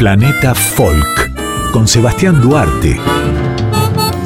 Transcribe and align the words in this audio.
Planeta 0.00 0.54
Folk 0.54 1.72
con 1.72 1.86
Sebastián 1.86 2.40
Duarte. 2.40 2.96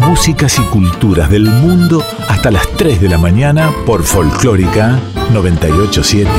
Músicas 0.06 0.56
y 0.60 0.62
culturas 0.70 1.28
del 1.28 1.46
mundo 1.46 2.00
hasta 2.28 2.52
las 2.52 2.64
3 2.76 3.00
de 3.00 3.08
la 3.08 3.18
mañana 3.18 3.72
por 3.84 4.04
Folclórica 4.04 5.00
987. 5.32 6.30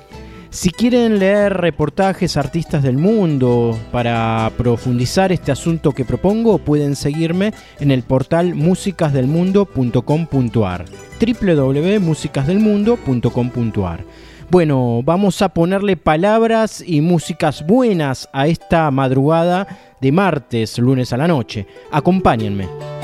Si 0.58 0.70
quieren 0.70 1.20
leer 1.20 1.54
reportajes 1.54 2.36
artistas 2.36 2.82
del 2.82 2.98
mundo 2.98 3.78
para 3.92 4.50
profundizar 4.56 5.30
este 5.30 5.52
asunto 5.52 5.92
que 5.92 6.04
propongo, 6.04 6.58
pueden 6.58 6.96
seguirme 6.96 7.54
en 7.78 7.92
el 7.92 8.02
portal 8.02 8.56
musicasdelmundo.com.ar 8.56 10.84
www.musicasdelmundo.com.ar 11.20 14.04
bueno, 14.50 15.02
vamos 15.04 15.42
a 15.42 15.50
ponerle 15.50 15.96
palabras 15.96 16.82
y 16.84 17.02
músicas 17.02 17.64
buenas 17.64 18.28
a 18.32 18.48
esta 18.48 18.90
madrugada 18.90 19.68
de 20.00 20.10
martes, 20.10 20.76
lunes 20.78 21.12
a 21.12 21.18
la 21.18 21.28
noche. 21.28 21.68
Acompáñenme. 21.92 22.97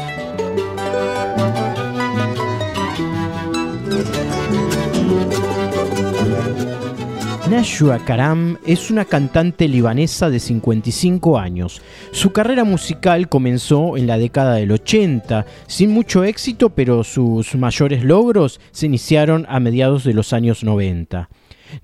Nashua 7.54 8.00
Karam 8.00 8.58
es 8.66 8.90
una 8.90 9.04
cantante 9.04 9.68
libanesa 9.68 10.28
de 10.28 10.40
55 10.40 11.38
años. 11.38 11.82
Su 12.10 12.32
carrera 12.32 12.64
musical 12.64 13.28
comenzó 13.28 13.96
en 13.96 14.08
la 14.08 14.18
década 14.18 14.56
del 14.56 14.72
80, 14.72 15.46
sin 15.68 15.92
mucho 15.92 16.24
éxito, 16.24 16.70
pero 16.70 17.04
sus 17.04 17.54
mayores 17.54 18.02
logros 18.02 18.60
se 18.72 18.86
iniciaron 18.86 19.46
a 19.48 19.60
mediados 19.60 20.02
de 20.02 20.14
los 20.14 20.32
años 20.32 20.64
90. 20.64 21.28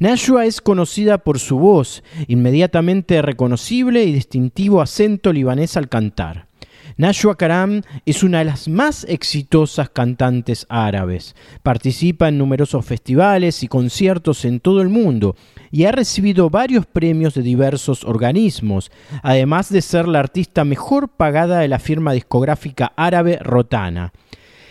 Nashua 0.00 0.44
es 0.44 0.60
conocida 0.60 1.18
por 1.18 1.38
su 1.38 1.60
voz, 1.60 2.02
inmediatamente 2.26 3.22
reconocible 3.22 4.02
y 4.02 4.12
distintivo 4.12 4.82
acento 4.82 5.32
libanés 5.32 5.76
al 5.76 5.88
cantar. 5.88 6.49
Nashua 6.96 7.36
Karam 7.36 7.82
es 8.06 8.22
una 8.22 8.38
de 8.38 8.44
las 8.46 8.68
más 8.68 9.04
exitosas 9.08 9.90
cantantes 9.90 10.66
árabes. 10.68 11.34
Participa 11.62 12.28
en 12.28 12.38
numerosos 12.38 12.84
festivales 12.84 13.62
y 13.62 13.68
conciertos 13.68 14.44
en 14.44 14.60
todo 14.60 14.82
el 14.82 14.88
mundo 14.88 15.36
y 15.70 15.84
ha 15.84 15.92
recibido 15.92 16.50
varios 16.50 16.86
premios 16.86 17.34
de 17.34 17.42
diversos 17.42 18.04
organismos, 18.04 18.90
además 19.22 19.70
de 19.70 19.82
ser 19.82 20.08
la 20.08 20.20
artista 20.20 20.64
mejor 20.64 21.08
pagada 21.08 21.60
de 21.60 21.68
la 21.68 21.78
firma 21.78 22.12
discográfica 22.12 22.92
árabe 22.96 23.38
Rotana. 23.40 24.12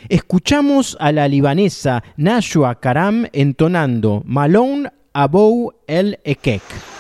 Escuchamos 0.08 0.96
a 1.00 1.12
la 1.12 1.28
libanesa 1.28 2.04
Nashua 2.16 2.80
Karam 2.80 3.28
entonando 3.34 4.22
Malone 4.26 4.90
Abou 5.14 5.74
el 5.88 6.20
Ekek. 6.24 6.99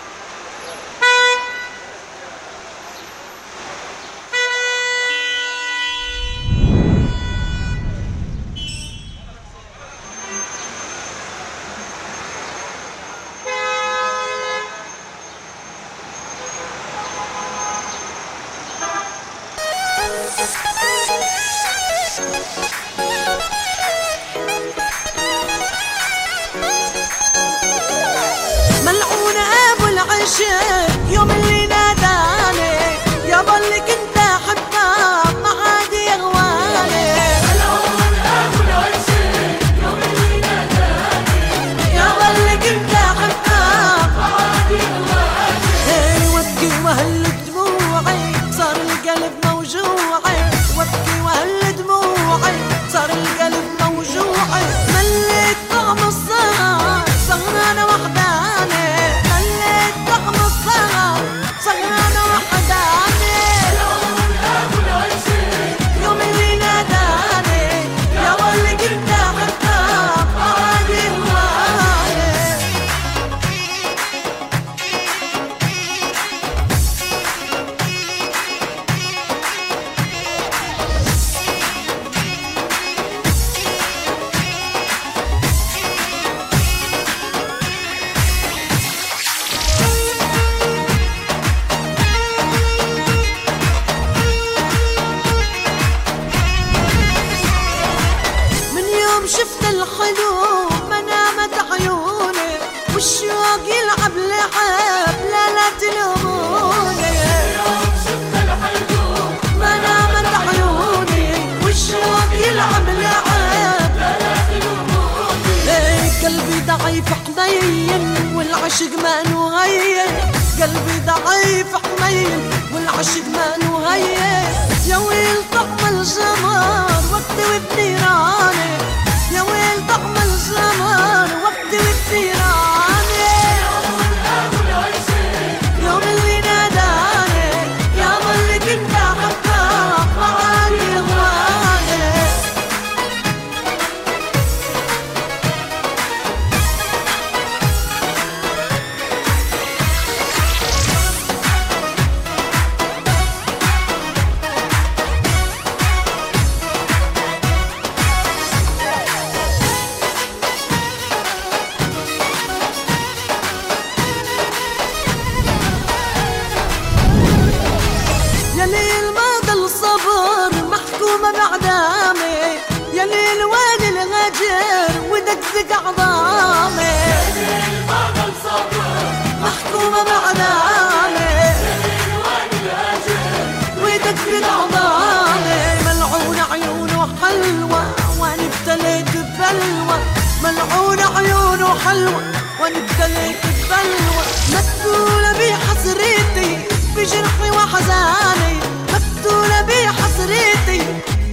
حلوة 191.90 192.24
وانت 192.62 193.00
ليك 193.00 193.42
البلوى 193.46 194.24
مكتولة 194.50 195.32
بحسرتي 195.32 196.58
بجرحي 196.96 197.50
وحزاني. 197.52 198.60
مكتولة 198.94 199.62
بحسرتي 199.62 200.82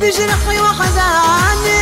بجرحي 0.00 0.60
وحزاني. 0.60 1.75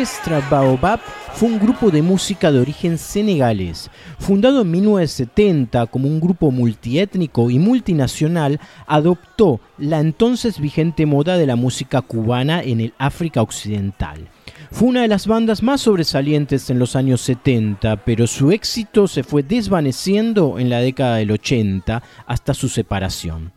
Orquestra 0.00 0.40
Baobab 0.50 0.98
fue 1.34 1.50
un 1.50 1.58
grupo 1.58 1.90
de 1.90 2.00
música 2.00 2.50
de 2.50 2.58
origen 2.58 2.96
senegalés, 2.96 3.90
fundado 4.18 4.62
en 4.62 4.70
1970 4.70 5.88
como 5.88 6.08
un 6.08 6.20
grupo 6.20 6.50
multiétnico 6.50 7.50
y 7.50 7.58
multinacional, 7.58 8.60
adoptó 8.86 9.60
la 9.76 10.00
entonces 10.00 10.58
vigente 10.58 11.04
moda 11.04 11.36
de 11.36 11.44
la 11.44 11.54
música 11.54 12.00
cubana 12.00 12.62
en 12.62 12.80
el 12.80 12.94
África 12.96 13.42
Occidental. 13.42 14.26
Fue 14.70 14.88
una 14.88 15.02
de 15.02 15.08
las 15.08 15.26
bandas 15.26 15.62
más 15.62 15.82
sobresalientes 15.82 16.70
en 16.70 16.78
los 16.78 16.96
años 16.96 17.20
70, 17.20 17.96
pero 17.98 18.26
su 18.26 18.52
éxito 18.52 19.06
se 19.06 19.22
fue 19.22 19.42
desvaneciendo 19.42 20.58
en 20.58 20.70
la 20.70 20.80
década 20.80 21.16
del 21.16 21.32
80 21.32 22.02
hasta 22.24 22.54
su 22.54 22.70
separación. 22.70 23.52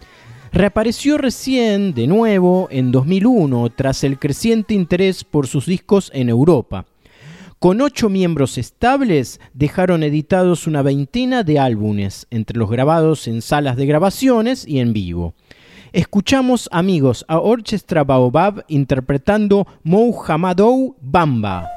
Reapareció 0.54 1.18
recién 1.18 1.96
de 1.96 2.06
nuevo 2.06 2.68
en 2.70 2.92
2001 2.92 3.72
tras 3.72 4.04
el 4.04 4.20
creciente 4.20 4.76
interés 4.76 5.24
por 5.24 5.48
sus 5.48 5.66
discos 5.66 6.12
en 6.14 6.30
Europa. 6.30 6.86
Con 7.58 7.82
ocho 7.82 8.08
miembros 8.08 8.60
estables 8.60 9.42
dejaron 9.56 10.04
editados 10.04 10.68
una 10.68 10.84
veintena 10.84 11.42
de 11.42 11.58
álbumes, 11.58 12.28
entre 12.30 12.60
los 12.60 12.70
grabados 12.70 13.28
en 13.28 13.42
salas 13.42 13.78
de 13.78 13.88
grabaciones 13.88 14.68
y 14.68 14.80
en 14.80 14.94
vivo. 14.94 15.34
Escuchamos 15.92 16.70
amigos 16.72 17.26
a 17.28 17.40
Orchestra 17.40 18.04
Baobab 18.04 18.64
interpretando 18.68 19.66
Mohamadou 19.84 20.96
Bamba. 21.02 21.68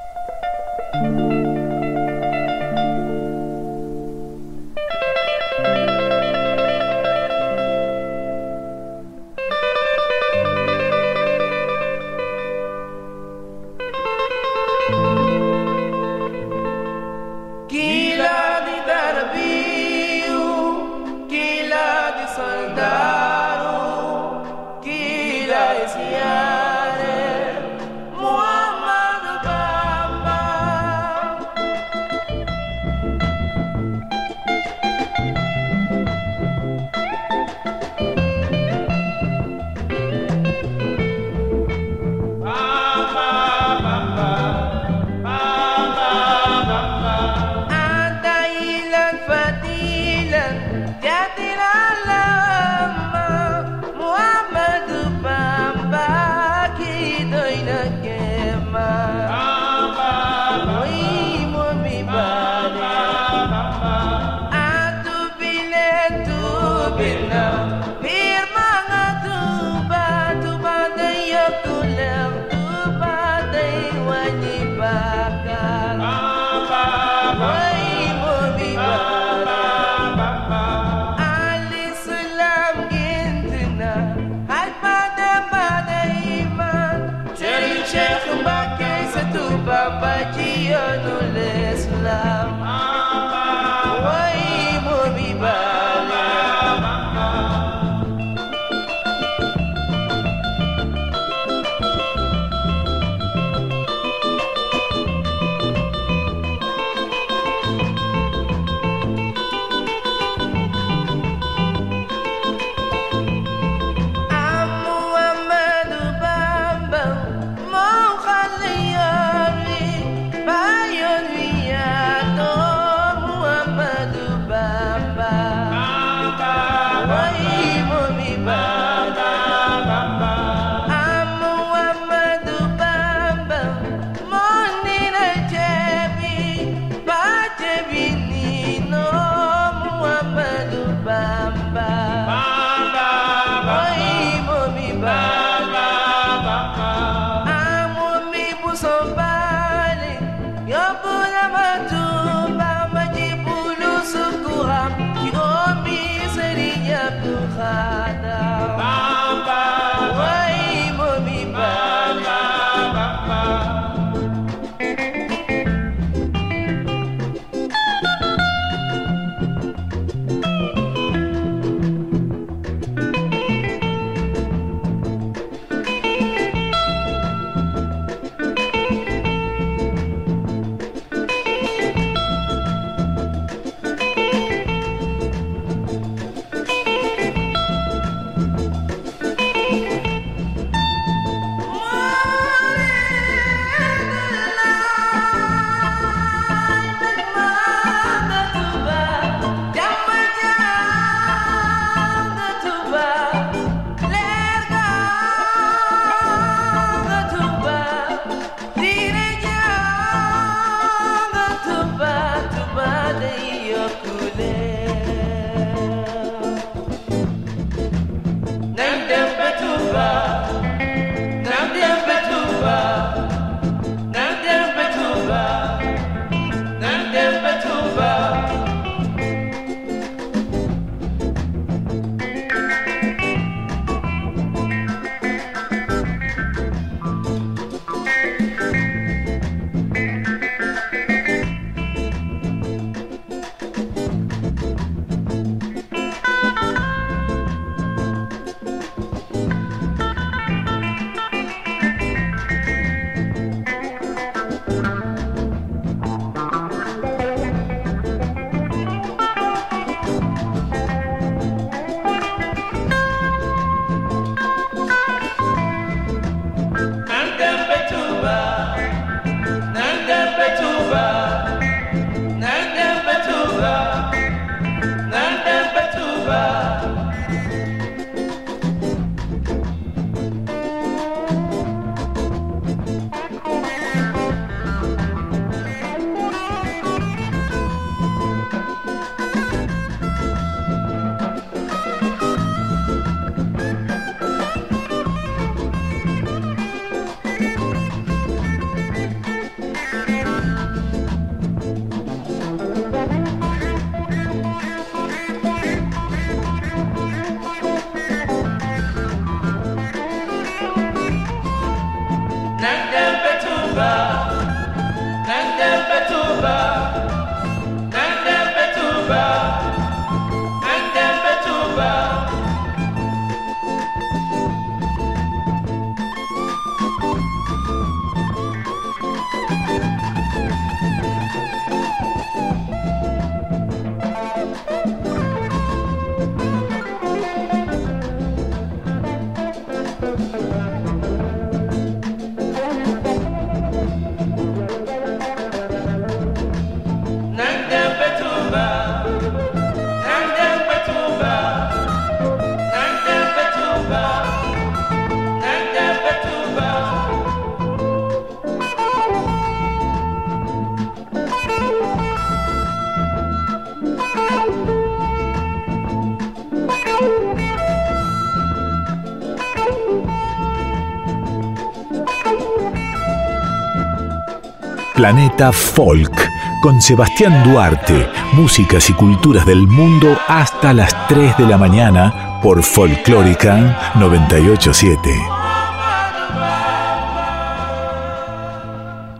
Planeta 375.07 375.53
Folk 375.53 376.29
con 376.61 376.81
Sebastián 376.81 377.41
Duarte, 377.49 378.09
músicas 378.33 378.89
y 378.89 378.93
culturas 378.93 379.45
del 379.45 379.65
mundo 379.65 380.17
hasta 380.27 380.73
las 380.73 381.07
3 381.07 381.37
de 381.37 381.47
la 381.47 381.57
mañana 381.57 382.41
por 382.43 382.61
Folclórica 382.61 383.93
987. 383.97 385.09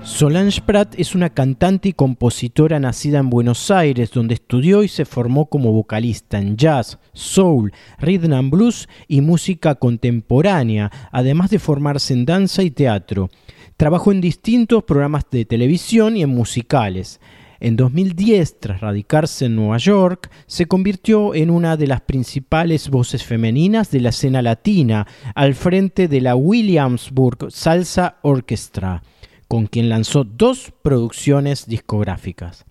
Solange 0.04 0.60
Pratt 0.60 0.94
es 0.98 1.16
una 1.16 1.30
cantante 1.30 1.88
y 1.88 1.94
compositora 1.94 2.82
nacida 2.82 3.20
en 3.20 3.30
Buenos 3.30 3.72
Aires, 3.72 4.12
donde 4.12 4.34
estudió 4.34 4.84
y 4.84 4.90
se 4.90 5.06
formó 5.06 5.46
como 5.46 5.72
vocalista 5.72 6.38
en 6.38 6.58
jazz, 6.58 7.00
soul, 7.14 7.72
rhythm 8.00 8.34
and 8.34 8.52
blues 8.52 8.90
y 9.08 9.22
música 9.22 9.76
contemporánea, 9.76 10.92
además 11.14 11.50
de 11.50 11.60
formarse 11.60 12.14
en 12.14 12.26
danza 12.26 12.62
y 12.62 12.72
teatro. 12.72 13.30
Trabajó 13.78 14.12
en 14.12 14.22
distintos 14.22 14.84
programas 14.86 15.26
de 15.30 15.46
televisión 15.46 16.18
y 16.18 16.24
en 16.24 16.30
musicales. 16.30 17.22
En 17.60 17.76
2010, 17.76 18.60
tras 18.60 18.82
radicarse 18.82 19.46
en 19.46 19.56
Nueva 19.56 19.78
York, 19.78 20.32
se 20.48 20.66
convirtió 20.66 21.36
en 21.36 21.52
una 21.52 21.78
de 21.78 21.86
las 21.86 22.02
principales 22.02 22.90
voces 22.90 23.24
femeninas 23.24 23.92
de 23.92 24.00
la 24.02 24.10
escena 24.10 24.42
latina, 24.42 25.06
al 25.36 25.54
frente 25.54 26.08
de 26.08 26.22
la 26.22 26.36
Williamsburg 26.36 27.52
Salsa 27.52 28.18
Orchestra, 28.24 29.04
con 29.48 29.68
quien 29.68 29.90
lanzó 29.90 30.24
dos 30.24 30.74
producciones 30.82 31.68
discográficas. 31.68 32.66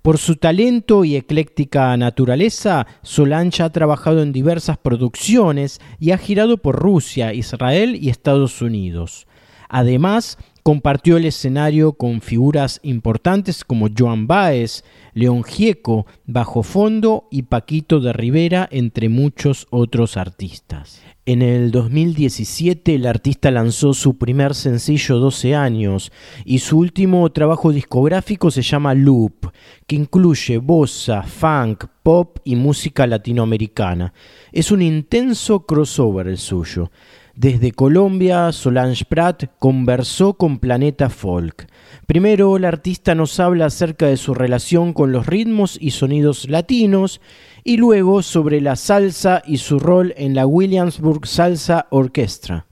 Por 0.00 0.18
su 0.18 0.36
talento 0.36 1.04
y 1.04 1.16
ecléctica 1.16 1.96
naturaleza, 1.96 2.86
Solange 3.02 3.64
ha 3.64 3.70
trabajado 3.70 4.22
en 4.22 4.30
diversas 4.30 4.78
producciones 4.78 5.80
y 5.98 6.12
ha 6.12 6.18
girado 6.18 6.58
por 6.58 6.76
Rusia, 6.76 7.34
Israel 7.34 7.98
y 8.00 8.10
Estados 8.10 8.62
Unidos. 8.62 9.26
Además, 9.68 10.38
compartió 10.62 11.16
el 11.16 11.26
escenario 11.26 11.92
con 11.92 12.20
figuras 12.20 12.80
importantes 12.82 13.64
como 13.64 13.88
Joan 13.96 14.26
Baez, 14.26 14.84
León 15.14 15.44
Gieco, 15.44 16.06
Bajo 16.26 16.62
Fondo 16.62 17.28
y 17.30 17.42
Paquito 17.42 18.00
de 18.00 18.12
Rivera, 18.12 18.68
entre 18.72 19.08
muchos 19.08 19.68
otros 19.70 20.16
artistas. 20.16 21.00
En 21.28 21.42
el 21.42 21.72
2017 21.72 22.94
el 22.94 23.06
artista 23.06 23.50
lanzó 23.50 23.94
su 23.94 24.16
primer 24.16 24.54
sencillo 24.54 25.18
12 25.18 25.56
años 25.56 26.12
y 26.44 26.60
su 26.60 26.78
último 26.78 27.28
trabajo 27.32 27.72
discográfico 27.72 28.52
se 28.52 28.62
llama 28.62 28.94
Loop, 28.94 29.50
que 29.88 29.96
incluye 29.96 30.58
bossa, 30.58 31.24
funk, 31.24 31.86
pop 32.04 32.38
y 32.44 32.54
música 32.54 33.08
latinoamericana. 33.08 34.14
Es 34.52 34.70
un 34.70 34.82
intenso 34.82 35.66
crossover 35.66 36.28
el 36.28 36.38
suyo. 36.38 36.92
Desde 37.36 37.72
Colombia, 37.72 38.50
Solange 38.50 39.04
Pratt 39.04 39.44
conversó 39.58 40.38
con 40.38 40.58
Planeta 40.58 41.10
Folk. 41.10 41.66
Primero, 42.06 42.56
la 42.58 42.68
artista 42.68 43.14
nos 43.14 43.38
habla 43.38 43.66
acerca 43.66 44.06
de 44.06 44.16
su 44.16 44.32
relación 44.32 44.94
con 44.94 45.12
los 45.12 45.26
ritmos 45.26 45.76
y 45.78 45.90
sonidos 45.90 46.48
latinos 46.48 47.20
y 47.62 47.76
luego 47.76 48.22
sobre 48.22 48.62
la 48.62 48.74
salsa 48.74 49.42
y 49.44 49.58
su 49.58 49.78
rol 49.78 50.14
en 50.16 50.34
la 50.34 50.46
Williamsburg 50.46 51.26
Salsa 51.26 51.88
Orchestra. 51.90 52.64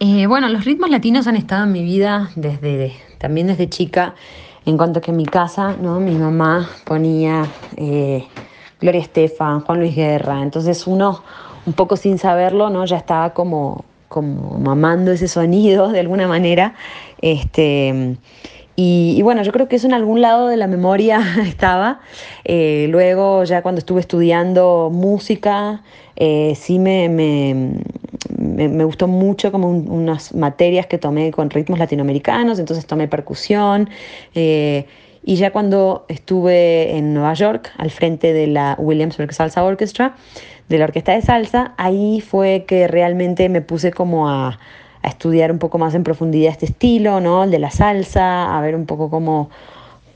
Eh, 0.00 0.26
bueno, 0.26 0.48
los 0.48 0.64
ritmos 0.64 0.90
latinos 0.90 1.28
han 1.28 1.36
estado 1.36 1.62
en 1.66 1.72
mi 1.72 1.84
vida 1.84 2.30
desde 2.34 2.94
también 3.18 3.46
desde 3.46 3.68
chica, 3.68 4.16
en 4.66 4.76
cuanto 4.76 5.00
que 5.00 5.12
en 5.12 5.16
mi 5.16 5.26
casa, 5.26 5.76
¿no? 5.80 6.00
Mi 6.00 6.16
mamá 6.16 6.68
ponía 6.84 7.46
eh, 7.76 8.26
Gloria 8.80 9.00
Estefan, 9.00 9.60
Juan 9.60 9.78
Luis 9.78 9.94
Guerra, 9.94 10.42
entonces 10.42 10.88
uno 10.88 11.22
un 11.66 11.72
poco 11.74 11.96
sin 11.96 12.18
saberlo, 12.18 12.68
¿no? 12.68 12.84
Ya 12.84 12.96
estaba 12.96 13.32
como 13.32 13.84
como 14.08 14.58
mamando 14.58 15.12
ese 15.12 15.28
sonido 15.28 15.88
de 15.88 16.00
alguna 16.00 16.26
manera. 16.26 16.74
Este, 17.20 18.16
y, 18.80 19.20
bueno, 19.22 19.42
yo 19.42 19.50
creo 19.50 19.66
que 19.66 19.74
eso 19.74 19.88
en 19.88 19.92
algún 19.92 20.20
lado 20.20 20.46
de 20.46 20.56
la 20.56 20.68
memoria 20.68 21.20
estaba. 21.44 21.98
Eh, 22.44 22.86
luego, 22.90 23.42
ya 23.42 23.60
cuando 23.60 23.80
estuve 23.80 24.00
estudiando 24.00 24.88
música, 24.92 25.82
eh, 26.14 26.54
sí 26.54 26.78
me, 26.78 27.08
me, 27.08 27.80
me, 28.38 28.84
gustó 28.84 29.08
mucho 29.08 29.50
como 29.50 29.68
unas 29.68 30.32
materias 30.32 30.86
que 30.86 30.96
tomé 30.96 31.32
con 31.32 31.50
ritmos 31.50 31.80
latinoamericanos, 31.80 32.60
entonces 32.60 32.86
tomé 32.86 33.08
percusión. 33.08 33.90
Eh, 34.36 34.86
y 35.24 35.34
ya 35.34 35.50
cuando 35.50 36.06
estuve 36.08 36.96
en 36.96 37.14
Nueva 37.14 37.34
York, 37.34 37.72
al 37.78 37.90
frente 37.90 38.32
de 38.32 38.46
la 38.46 38.76
Williamsburg 38.78 39.34
Salsa 39.34 39.64
Orchestra, 39.64 40.14
de 40.68 40.78
la 40.78 40.84
orquesta 40.84 41.12
de 41.12 41.22
salsa, 41.22 41.72
ahí 41.76 42.20
fue 42.20 42.64
que 42.66 42.88
realmente 42.88 43.48
me 43.48 43.62
puse 43.62 43.92
como 43.92 44.28
a, 44.28 44.58
estudiar 45.02 45.50
un 45.50 45.58
poco 45.58 45.78
más 45.78 45.94
en 45.94 46.02
profundidad 46.02 46.52
este 46.52 46.66
estilo, 46.66 47.20
¿no? 47.20 47.44
El 47.44 47.50
de 47.50 47.58
la 47.58 47.70
salsa, 47.70 48.54
a 48.56 48.60
ver 48.60 48.74
un 48.74 48.84
poco 48.84 49.08
cómo, 49.08 49.48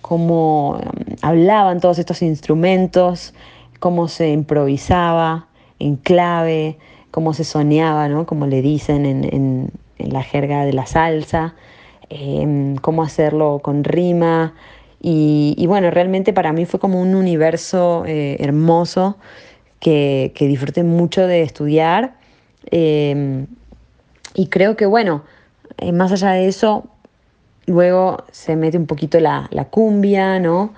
cómo 0.02 0.72
um, 0.72 0.80
hablaban 1.22 1.80
todos 1.80 1.98
estos 1.98 2.20
instrumentos, 2.20 3.32
cómo 3.78 4.08
se 4.08 4.30
improvisaba 4.30 5.46
en 5.78 5.96
clave, 5.96 6.78
cómo 7.10 7.32
se 7.32 7.44
soñaba, 7.44 8.08
¿no? 8.08 8.26
Como 8.26 8.46
le 8.46 8.60
dicen 8.60 9.06
en, 9.06 9.70
la 9.98 10.22
jerga 10.22 10.64
de 10.66 10.72
la 10.72 10.84
salsa, 10.84 11.54
em, 12.10 12.76
cómo 12.76 13.02
hacerlo 13.02 13.60
con 13.62 13.84
rima. 13.84 14.52
Y, 15.00 15.64
bueno, 15.66 15.90
realmente 15.90 16.32
para 16.32 16.52
mí 16.52 16.66
fue 16.66 16.80
como 16.80 17.00
un 17.00 17.14
universo 17.14 18.04
eh, 18.06 18.36
hermoso 18.40 19.16
que, 19.82 20.32
disfruté 20.38 20.84
mucho 20.84 21.26
de 21.26 21.42
estudiar. 21.42 22.14
Em, 22.70 23.46
y 24.34 24.46
creo 24.46 24.76
que, 24.76 24.86
bueno, 24.86 25.24
eh, 25.78 25.92
más 25.92 26.12
allá 26.12 26.30
de 26.30 26.46
eso, 26.46 26.86
luego 27.66 28.24
se 28.30 28.54
mete 28.54 28.78
un 28.78 28.86
poquito 28.86 29.18
la, 29.18 29.48
cumbia, 29.70 30.38
¿no? 30.38 30.72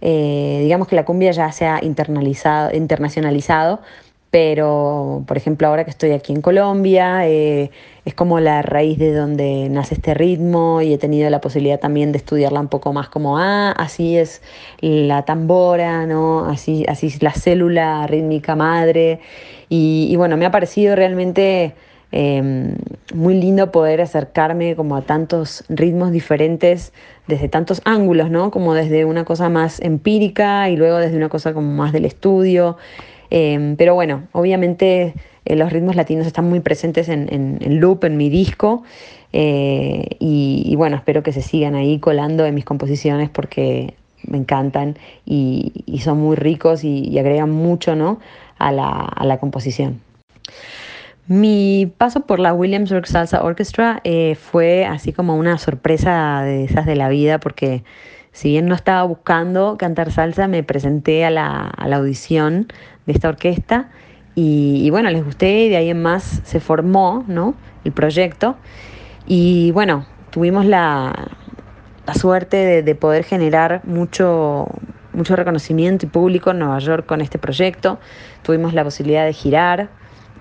Eh, 0.00 0.60
digamos 0.62 0.86
que 0.86 0.96
la 0.96 1.04
cumbia 1.04 1.32
ya 1.32 1.50
se 1.50 1.66
ha 1.66 1.82
internalizado, 1.82 2.74
internacionalizado, 2.74 3.80
pero 4.34 5.22
por 5.28 5.36
ejemplo 5.36 5.68
ahora 5.68 5.84
que 5.84 5.90
estoy 5.90 6.10
aquí 6.10 6.32
en 6.32 6.42
Colombia, 6.42 7.24
eh, 7.28 7.70
es 8.04 8.14
como 8.14 8.40
la 8.40 8.62
raíz 8.62 8.98
de 8.98 9.14
donde 9.14 9.68
nace 9.70 9.94
este 9.94 10.12
ritmo 10.12 10.82
y 10.82 10.92
he 10.92 10.98
tenido 10.98 11.30
la 11.30 11.40
posibilidad 11.40 11.78
también 11.78 12.10
de 12.10 12.18
estudiarla 12.18 12.58
un 12.58 12.66
poco 12.66 12.92
más 12.92 13.08
como, 13.08 13.38
ah, 13.38 13.70
así 13.70 14.18
es 14.18 14.42
la 14.80 15.24
tambora, 15.24 16.04
¿no? 16.06 16.46
Así, 16.46 16.84
así 16.88 17.06
es 17.06 17.22
la 17.22 17.30
célula 17.30 18.08
rítmica 18.08 18.56
madre. 18.56 19.20
Y, 19.68 20.12
bueno, 20.16 20.36
me 20.36 20.46
ha 20.46 20.50
parecido 20.50 20.96
realmente 20.96 21.76
eh, 22.10 22.74
muy 23.14 23.34
lindo 23.34 23.70
poder 23.70 24.00
acercarme 24.00 24.74
como 24.74 24.96
a 24.96 25.02
tantos 25.02 25.62
ritmos 25.68 26.10
diferentes 26.10 26.92
desde 27.28 27.48
tantos 27.48 27.82
ángulos, 27.84 28.32
¿no? 28.32 28.50
Como 28.50 28.74
desde 28.74 29.04
una 29.04 29.24
cosa 29.24 29.48
más 29.48 29.78
empírica 29.78 30.68
y 30.70 30.76
luego 30.76 30.96
desde 30.96 31.16
una 31.16 31.28
cosa 31.28 31.54
como 31.54 31.72
más 31.72 31.92
del 31.92 32.04
estudio. 32.04 32.78
Eh, 33.36 33.74
pero 33.76 33.94
bueno, 33.94 34.28
obviamente 34.30 35.12
eh, 35.44 35.56
los 35.56 35.72
ritmos 35.72 35.96
latinos 35.96 36.24
están 36.24 36.48
muy 36.48 36.60
presentes 36.60 37.08
en, 37.08 37.26
en, 37.32 37.80
loop 37.80 38.04
en 38.04 38.16
mi 38.16 38.30
disco 38.30 38.84
eh, 39.32 40.06
y, 40.20 40.72
bueno, 40.76 40.94
espero 40.94 41.24
que 41.24 41.32
se 41.32 41.42
sigan 41.42 41.74
ahí 41.74 41.98
colando 41.98 42.46
en 42.46 42.54
mis 42.54 42.64
composiciones 42.64 43.30
porque 43.30 43.94
me 44.22 44.38
encantan 44.38 44.96
y, 45.26 45.72
son 46.00 46.20
muy 46.20 46.36
ricos 46.36 46.84
y, 46.84 47.08
y 47.08 47.18
agregan 47.18 47.50
mucho 47.50 47.96
¿no? 47.96 48.20
a, 48.58 48.70
la, 48.70 48.88
a 48.88 49.24
la 49.24 49.38
composición. 49.38 50.00
Mi 51.26 51.92
paso 51.98 52.20
por 52.20 52.38
la 52.38 52.54
Williamsburg 52.54 53.08
Salsa 53.08 53.42
Orchestra 53.42 54.00
eh, 54.04 54.36
fue 54.36 54.84
así 54.84 55.12
como 55.12 55.36
una 55.36 55.58
sorpresa 55.58 56.42
de 56.44 56.62
esas 56.66 56.86
de 56.86 56.94
la 56.94 57.08
vida, 57.08 57.40
porque 57.40 57.82
si 58.34 58.48
bien 58.48 58.66
no 58.66 58.74
estaba 58.74 59.04
buscando 59.04 59.76
cantar 59.78 60.10
salsa, 60.10 60.48
me 60.48 60.64
presenté 60.64 61.24
a 61.24 61.30
la, 61.30 61.72
audición 61.92 62.66
de 63.06 63.12
esta 63.12 63.28
orquesta 63.28 63.90
y, 64.34 64.90
bueno, 64.90 65.08
les 65.10 65.24
gusté 65.24 65.66
y 65.66 65.68
de 65.68 65.76
ahí 65.76 65.88
en 65.88 66.02
más 66.02 66.42
se 66.42 66.58
formó 66.58 67.24
¿no? 67.28 67.54
el 67.84 67.92
proyecto. 67.92 68.56
Y 69.24 69.70
bueno, 69.70 70.04
tuvimos 70.30 70.66
la, 70.66 71.30
suerte 72.18 72.56
de, 72.56 72.82
de, 72.82 72.94
poder 72.96 73.22
generar 73.22 73.82
mucho, 73.84 74.66
mucho 75.12 75.36
reconocimiento 75.36 76.06
y 76.06 76.08
público 76.08 76.50
en 76.50 76.58
Nueva 76.58 76.80
York 76.80 77.06
con 77.06 77.20
este 77.20 77.38
proyecto. 77.38 78.00
Tuvimos 78.42 78.74
la 78.74 78.82
posibilidad 78.82 79.24
de 79.24 79.32
girar 79.32 79.90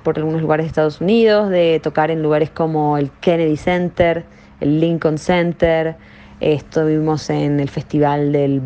por 0.02 0.18
algunos 0.18 0.42
lugares 0.42 0.64
de 0.64 0.70
Estados 0.70 1.00
Unidos, 1.00 1.52
de 1.52 1.80
tocar 1.84 2.10
en 2.10 2.24
lugares 2.24 2.50
como 2.50 2.98
el 2.98 3.12
Kennedy 3.22 3.56
Center, 3.56 4.26
el 4.62 4.80
Lincoln 4.80 5.20
Center. 5.20 5.96
Estuvimos 6.44 7.30
en 7.30 7.62
el 7.62 7.70
festival 7.70 8.34
del, 8.34 8.62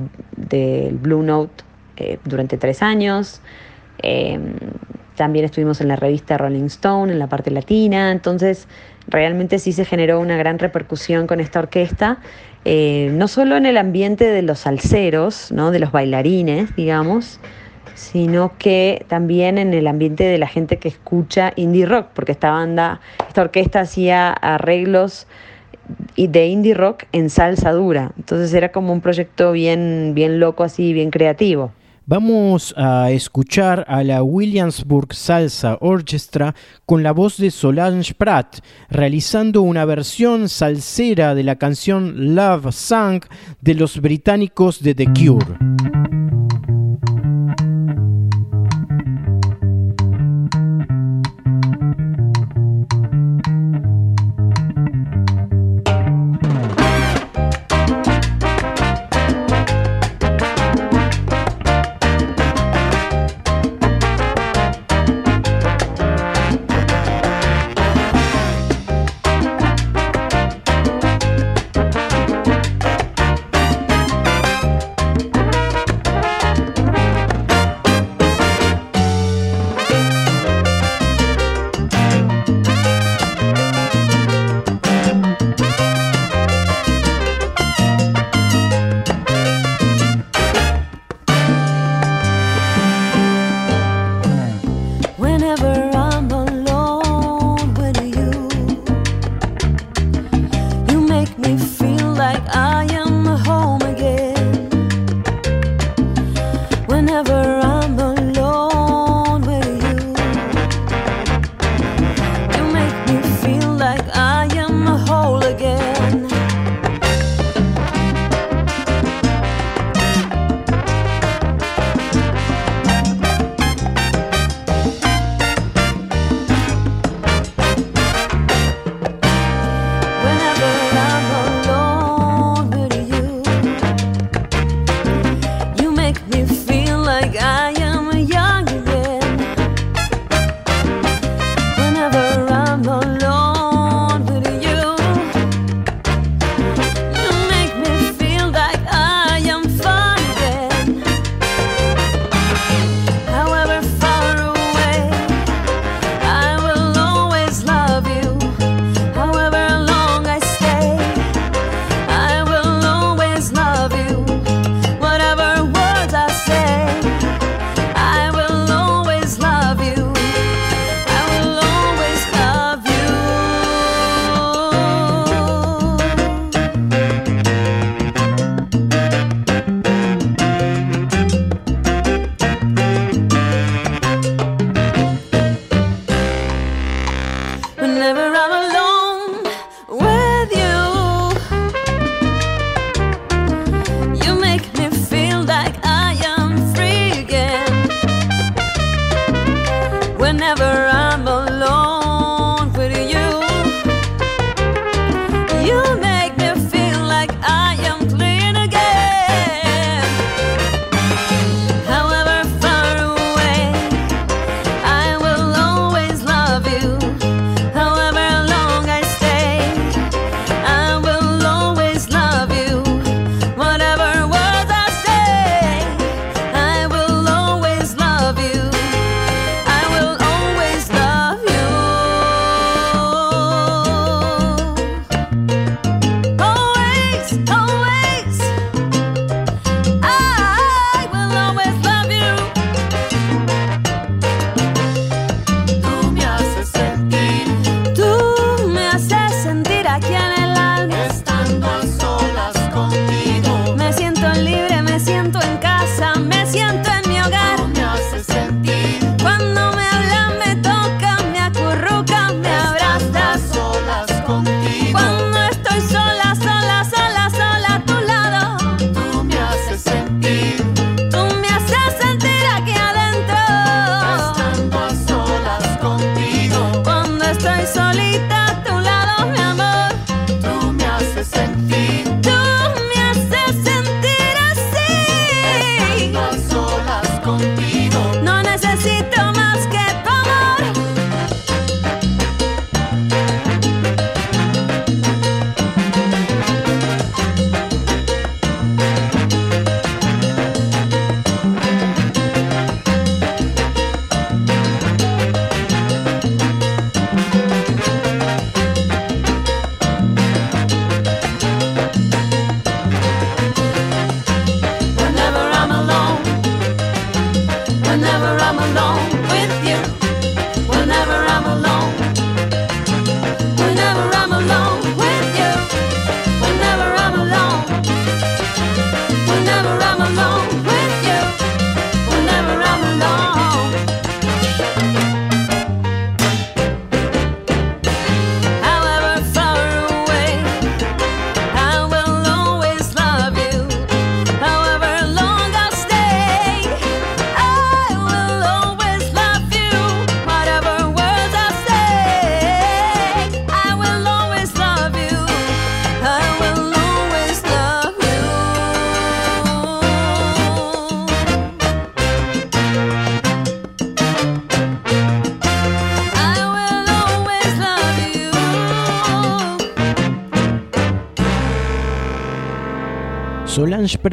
Blue 0.94 1.22
Note 1.22 1.64
eh, 1.98 2.18
durante 2.26 2.58
tres 2.58 2.82
años. 2.82 3.40
Eh, 4.02 4.40
también 5.16 5.46
estuvimos 5.46 5.80
en 5.80 5.90
la 5.90 5.96
revista 5.96 6.40
Rolling 6.40 6.66
Stone, 6.66 7.14
en 7.14 7.20
la 7.20 7.28
parte 7.28 7.52
latina. 7.52 8.12
Entonces, 8.12 8.68
realmente 9.08 9.60
sí 9.60 9.74
se 9.74 9.86
generó 9.86 10.20
una 10.20 10.38
gran 10.38 10.58
repercusión 10.58 11.28
con 11.28 11.40
esta 11.40 11.60
orquesta, 11.60 12.18
eh, 12.66 13.12
no 13.14 13.28
solo 13.28 13.56
en 13.58 13.68
el 13.68 13.78
ambiente 13.78 14.26
de 14.26 14.42
los 14.42 14.60
salseros, 14.60 15.52
¿no? 15.52 15.70
de 15.70 15.78
los 15.78 15.92
bailarines, 15.92 16.76
digamos, 16.76 17.40
sino 17.94 18.54
que 18.58 19.06
también 19.08 19.60
en 19.60 19.76
el 19.76 19.86
ambiente 19.86 20.24
de 20.24 20.40
la 20.40 20.48
gente 20.48 20.78
que 20.78 20.88
escucha 20.88 21.54
indie 21.56 21.86
rock, 21.86 22.08
porque 22.16 22.32
esta 22.32 22.50
banda, 22.50 23.02
esta 23.28 23.42
orquesta 23.42 23.82
hacía 23.82 24.32
arreglos 24.34 25.28
de 26.16 26.48
indie 26.48 26.74
rock 26.74 27.04
en 27.12 27.30
salsa 27.30 27.72
dura. 27.72 28.12
Entonces 28.18 28.54
era 28.54 28.72
como 28.72 28.94
un 28.94 29.02
proyecto 29.02 29.52
bien, 29.52 30.14
bien 30.16 30.40
loco, 30.40 30.64
así, 30.64 30.94
bien 30.94 31.12
creativo. 31.12 31.72
Vamos 32.10 32.74
a 32.78 33.12
escuchar 33.12 33.84
a 33.90 34.02
la 34.02 34.24
Williamsburg 34.24 35.14
Salsa 35.14 35.78
Orchestra 35.82 36.56
con 36.86 37.04
la 37.04 37.12
voz 37.12 37.36
de 37.36 37.52
Solange 37.52 38.14
Pratt, 38.14 38.60
realizando 38.90 39.62
una 39.62 39.84
versión 39.84 40.48
salsera 40.48 41.36
de 41.36 41.44
la 41.44 41.58
canción 41.58 42.34
Love 42.34 42.74
Song 42.74 43.24
de 43.60 43.74
los 43.74 44.00
británicos 44.00 44.82
de 44.82 44.96
The 44.96 45.08
Cure. 45.08 45.77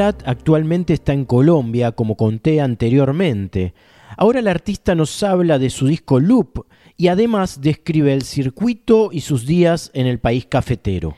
Actualmente 0.01 0.93
está 0.93 1.13
en 1.13 1.25
Colombia, 1.25 1.93
como 1.93 2.17
conté 2.17 2.61
anteriormente. 2.61 3.75
Ahora 4.17 4.41
el 4.41 4.49
artista 4.49 4.95
nos 4.95 5.23
habla 5.23 5.59
de 5.59 5.71
su 5.71 5.87
disco 5.87 6.21
Loop 6.21 6.67
y 6.97 7.09
además 7.09 7.61
describe 7.61 8.13
el 8.13 8.23
circuito 8.23 9.11
y 9.13 9.21
sus 9.21 9.47
días 9.47 9.91
en 9.95 10.07
el 10.07 10.19
país 10.19 10.47
cafetero. 10.47 11.15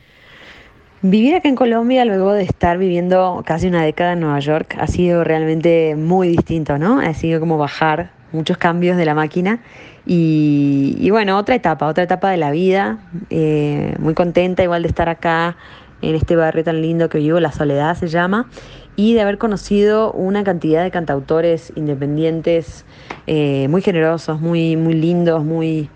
Vivir 1.03 1.35
acá 1.35 1.47
en 1.47 1.55
Colombia 1.55 2.05
luego 2.05 2.33
de 2.33 2.43
estar 2.43 2.77
viviendo 2.77 3.43
casi 3.45 3.67
una 3.67 3.83
década 3.83 4.13
en 4.13 4.19
Nueva 4.19 4.39
York 4.39 4.75
ha 4.79 4.87
sido 4.87 5.23
realmente 5.23 5.95
muy 5.95 6.27
distinto, 6.27 6.79
¿no? 6.79 6.99
Ha 6.99 7.13
sido 7.13 7.39
como 7.39 7.57
bajar 7.57 8.11
muchos 8.31 8.57
cambios 8.57 8.97
de 8.97 9.05
la 9.05 9.13
máquina 9.13 9.59
y, 10.05 10.95
y 10.99 11.09
bueno, 11.11 11.37
otra 11.37 11.53
etapa, 11.53 11.87
otra 11.87 12.03
etapa 12.03 12.31
de 12.31 12.37
la 12.37 12.49
vida, 12.49 12.97
eh, 13.29 13.95
muy 13.99 14.15
contenta 14.15 14.63
igual 14.63 14.81
de 14.81 14.89
estar 14.89 15.07
acá 15.07 15.55
en 16.01 16.15
este 16.15 16.35
barrio 16.35 16.63
tan 16.63 16.81
lindo 16.81 17.09
que 17.09 17.19
vivo, 17.19 17.39
La 17.39 17.51
Soledad 17.51 17.95
se 17.95 18.07
llama, 18.07 18.49
y 18.95 19.13
de 19.13 19.21
haber 19.21 19.37
conocido 19.37 20.11
una 20.11 20.43
cantidad 20.43 20.83
de 20.83 20.91
cantautores 20.91 21.71
independientes 21.75 22.85
eh, 23.27 23.67
muy 23.69 23.81
generosos, 23.81 24.41
muy, 24.41 24.75
muy 24.75 24.93
lindos, 24.93 25.43
muy 25.43 25.89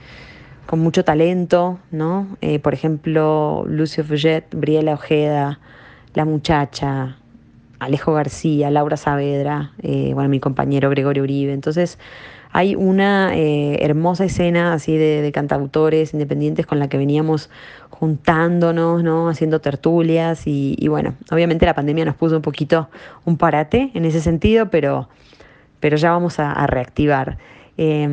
con 0.67 0.79
mucho 0.79 1.03
talento, 1.03 1.79
¿no? 1.91 2.27
Eh, 2.41 2.59
por 2.59 2.73
ejemplo, 2.73 3.65
Lucio 3.67 4.05
Follet, 4.05 4.45
Briela 4.55 4.93
Ojeda, 4.93 5.59
La 6.13 6.23
Muchacha, 6.23 7.17
Alejo 7.79 8.13
García, 8.13 8.69
Laura 8.69 8.95
Saavedra, 8.95 9.71
eh, 9.81 10.11
bueno, 10.13 10.29
mi 10.29 10.39
compañero 10.39 10.89
Gregorio 10.89 11.23
Uribe. 11.23 11.51
Entonces, 11.51 11.97
hay 12.51 12.75
una 12.75 13.35
eh, 13.35 13.77
hermosa 13.81 14.25
escena 14.25 14.73
así 14.73 14.97
de, 14.97 15.21
de, 15.21 15.31
cantautores 15.31 16.13
independientes 16.13 16.65
con 16.65 16.79
la 16.79 16.89
que 16.89 16.97
veníamos 16.97 17.49
juntándonos, 18.01 19.03
¿no? 19.03 19.29
Haciendo 19.29 19.61
tertulias 19.61 20.47
y, 20.47 20.87
bueno, 20.87 21.13
obviamente 21.29 21.67
la 21.67 21.75
pandemia 21.75 22.03
nos 22.03 22.15
puso 22.15 22.35
un 22.35 22.41
poquito 22.41 22.89
un 23.25 23.37
parate 23.37 23.91
en 23.93 24.05
ese 24.05 24.21
sentido, 24.21 24.71
pero, 24.71 25.07
pero 25.79 25.97
ya 25.97 26.09
vamos 26.09 26.39
a, 26.39 26.65
reactivar. 26.65 27.37
Eh, 27.77 28.09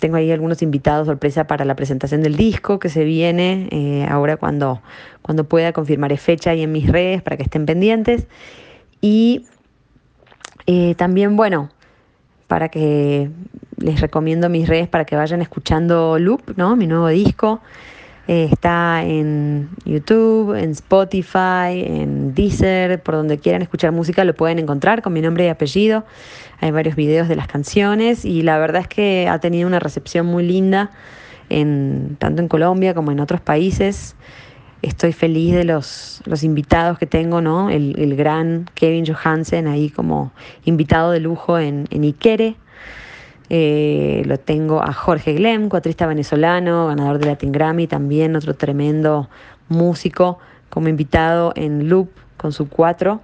tengo 0.00 0.16
ahí 0.16 0.30
algunos 0.30 0.60
invitados 0.60 1.06
sorpresa 1.06 1.46
para 1.46 1.64
la 1.64 1.74
presentación 1.74 2.22
del 2.22 2.36
disco 2.36 2.78
que 2.78 2.90
se 2.90 3.04
viene 3.04 3.68
eh, 3.70 4.06
ahora 4.06 4.36
cuando, 4.36 4.82
cuando 5.22 5.44
pueda 5.44 5.72
confirmaré 5.72 6.18
fecha 6.18 6.50
ahí 6.50 6.62
en 6.62 6.70
mis 6.70 6.92
redes 6.92 7.22
para 7.22 7.38
que 7.38 7.44
estén 7.44 7.64
pendientes. 7.64 8.26
Y 9.00 9.46
eh, 10.66 10.94
también, 10.96 11.36
bueno, 11.36 11.70
para 12.48 12.68
que 12.68 13.30
les 13.82 14.00
recomiendo 14.00 14.48
mis 14.48 14.68
redes 14.68 14.88
para 14.88 15.04
que 15.04 15.16
vayan 15.16 15.42
escuchando 15.42 16.18
Loop, 16.18 16.56
¿no? 16.56 16.76
Mi 16.76 16.86
nuevo 16.86 17.08
disco. 17.08 17.60
Eh, 18.28 18.48
está 18.52 19.02
en 19.02 19.68
YouTube, 19.84 20.54
en 20.54 20.70
Spotify, 20.70 21.84
en 21.84 22.34
Deezer, 22.34 23.02
por 23.02 23.16
donde 23.16 23.38
quieran 23.38 23.62
escuchar 23.62 23.90
música 23.90 24.24
lo 24.24 24.32
pueden 24.34 24.60
encontrar 24.60 25.02
con 25.02 25.12
mi 25.12 25.20
nombre 25.20 25.44
y 25.44 25.48
apellido. 25.48 26.04
Hay 26.60 26.70
varios 26.70 26.94
videos 26.94 27.26
de 27.26 27.34
las 27.34 27.48
canciones 27.48 28.24
y 28.24 28.42
la 28.42 28.58
verdad 28.58 28.82
es 28.82 28.88
que 28.88 29.28
ha 29.28 29.40
tenido 29.40 29.66
una 29.66 29.80
recepción 29.80 30.26
muy 30.26 30.44
linda 30.46 30.92
en, 31.48 32.16
tanto 32.20 32.40
en 32.40 32.48
Colombia 32.48 32.94
como 32.94 33.10
en 33.10 33.18
otros 33.18 33.40
países. 33.40 34.14
Estoy 34.82 35.12
feliz 35.12 35.54
de 35.54 35.64
los, 35.64 36.22
los 36.24 36.44
invitados 36.44 36.98
que 36.98 37.06
tengo, 37.06 37.40
¿no? 37.40 37.70
El, 37.70 38.14
gran 38.16 38.68
Kevin 38.74 39.04
Johansen 39.04 39.66
ahí 39.66 39.90
como 39.90 40.32
invitado 40.64 41.10
de 41.10 41.20
lujo 41.20 41.58
en, 41.58 41.86
en. 41.90 42.02
Eh, 43.54 44.22
lo 44.24 44.38
tengo 44.38 44.82
a 44.82 44.94
Jorge 44.94 45.34
Glem, 45.34 45.68
cuatrista 45.68 46.06
venezolano, 46.06 46.86
ganador 46.86 47.18
de 47.18 47.26
Latin 47.26 47.52
Grammy, 47.52 47.86
también 47.86 48.34
otro 48.34 48.54
tremendo 48.54 49.28
músico 49.68 50.38
como 50.70 50.88
invitado 50.88 51.52
en 51.54 51.90
Loop 51.90 52.08
con 52.38 52.52
su 52.52 52.70
cuatro. 52.70 53.20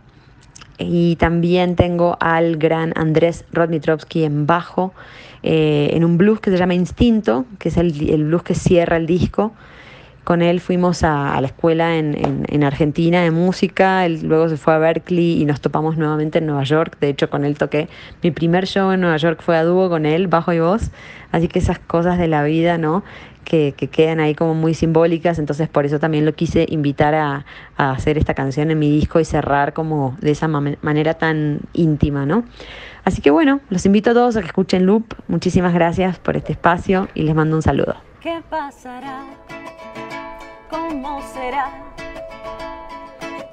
Y 0.77 1.17
también 1.17 1.77
tengo 1.77 2.19
al 2.21 2.59
gran 2.59 2.93
Andrés 2.95 3.47
Rodnitrovsky 3.53 4.25
en 4.25 4.47
bajo, 4.47 4.93
eh, 5.43 5.93
en 5.95 6.05
un 6.05 6.19
blues 6.19 6.41
que 6.41 6.51
se 6.51 6.59
llama 6.59 6.75
Instinto, 6.75 7.47
que 7.59 7.71
es 7.71 7.79
el, 7.79 8.11
el 8.11 8.25
blues 8.27 8.43
que 8.43 8.55
cierra 8.55 8.99
el 8.99 9.07
disco. 9.07 9.53
Con 10.29 10.43
él 10.43 10.61
fuimos 10.61 11.05
a, 11.05 11.41
la 11.41 11.47
escuela 11.47 11.97
en, 11.97 12.15
en, 12.15 12.45
en, 12.49 12.63
Argentina 12.63 13.23
de 13.23 13.31
música, 13.31 14.05
él 14.05 14.21
luego 14.25 14.51
se 14.51 14.59
fue 14.59 14.75
a 14.75 14.79
Berkeley 14.79 15.41
y 15.41 15.47
nos 15.47 15.63
topamos 15.63 15.97
nuevamente 15.97 16.37
en 16.37 16.45
Nueva 16.45 16.65
York. 16.65 16.99
De 17.01 17.09
hecho, 17.09 17.31
con 17.31 17.47
él 17.47 17.57
toqué 17.57 17.89
mi 18.23 18.31
primer 18.31 18.67
show 18.67 18.91
en 18.91 19.01
Nueva 19.01 19.17
York, 19.17 19.41
fue 19.41 19.57
a 19.57 19.65
dúo 19.65 19.89
con 19.89 20.05
él, 20.05 20.27
bajo 20.27 20.53
y 20.53 20.61
voz. 20.61 20.91
Así 21.33 21.49
que 21.49 21.61
esas 21.61 21.79
cosas 21.79 22.19
de 22.19 22.29
la 22.29 22.43
vida, 22.43 22.77
¿no? 22.77 23.05
Que, 23.47 23.73
que, 23.75 23.89
quedan 23.89 24.21
ahí 24.21 24.35
como 24.35 24.53
muy 24.53 24.75
simbólicas, 24.75 25.39
entonces 25.39 25.67
por 25.67 25.87
eso 25.87 25.99
también 25.99 26.27
lo 26.27 26.35
quise 26.35 26.67
invitar 26.69 27.15
a, 27.15 27.47
a 27.79 27.93
hacer 27.93 28.19
esta 28.19 28.35
canción 28.35 28.71
en 28.71 28.79
mi 28.79 28.91
disco 28.91 29.21
y 29.21 29.25
cerrar 29.25 29.73
como 29.73 30.15
de 30.21 30.33
esa 30.33 30.47
ma 30.47 30.63
manera 30.83 31.15
tan 31.15 31.61
íntima, 31.73 32.27
¿no? 32.27 32.45
Así 33.03 33.23
que 33.23 33.31
bueno, 33.31 33.61
los 33.71 33.87
invito 33.87 34.11
a 34.11 34.13
todos 34.13 34.37
a 34.37 34.43
que 34.43 34.49
escuchen 34.49 34.85
Loop, 34.85 35.15
muchísimas 35.27 35.73
gracias 35.73 36.19
por 36.19 36.37
este 36.37 36.53
espacio 36.53 37.09
y 37.15 37.23
les 37.23 37.35
mando 37.35 37.57
un 37.57 37.63
saludo. 37.63 37.97
¿Qué 38.21 38.43
pasará? 38.51 39.25
¿Cómo 40.71 41.23
será? 41.33 41.71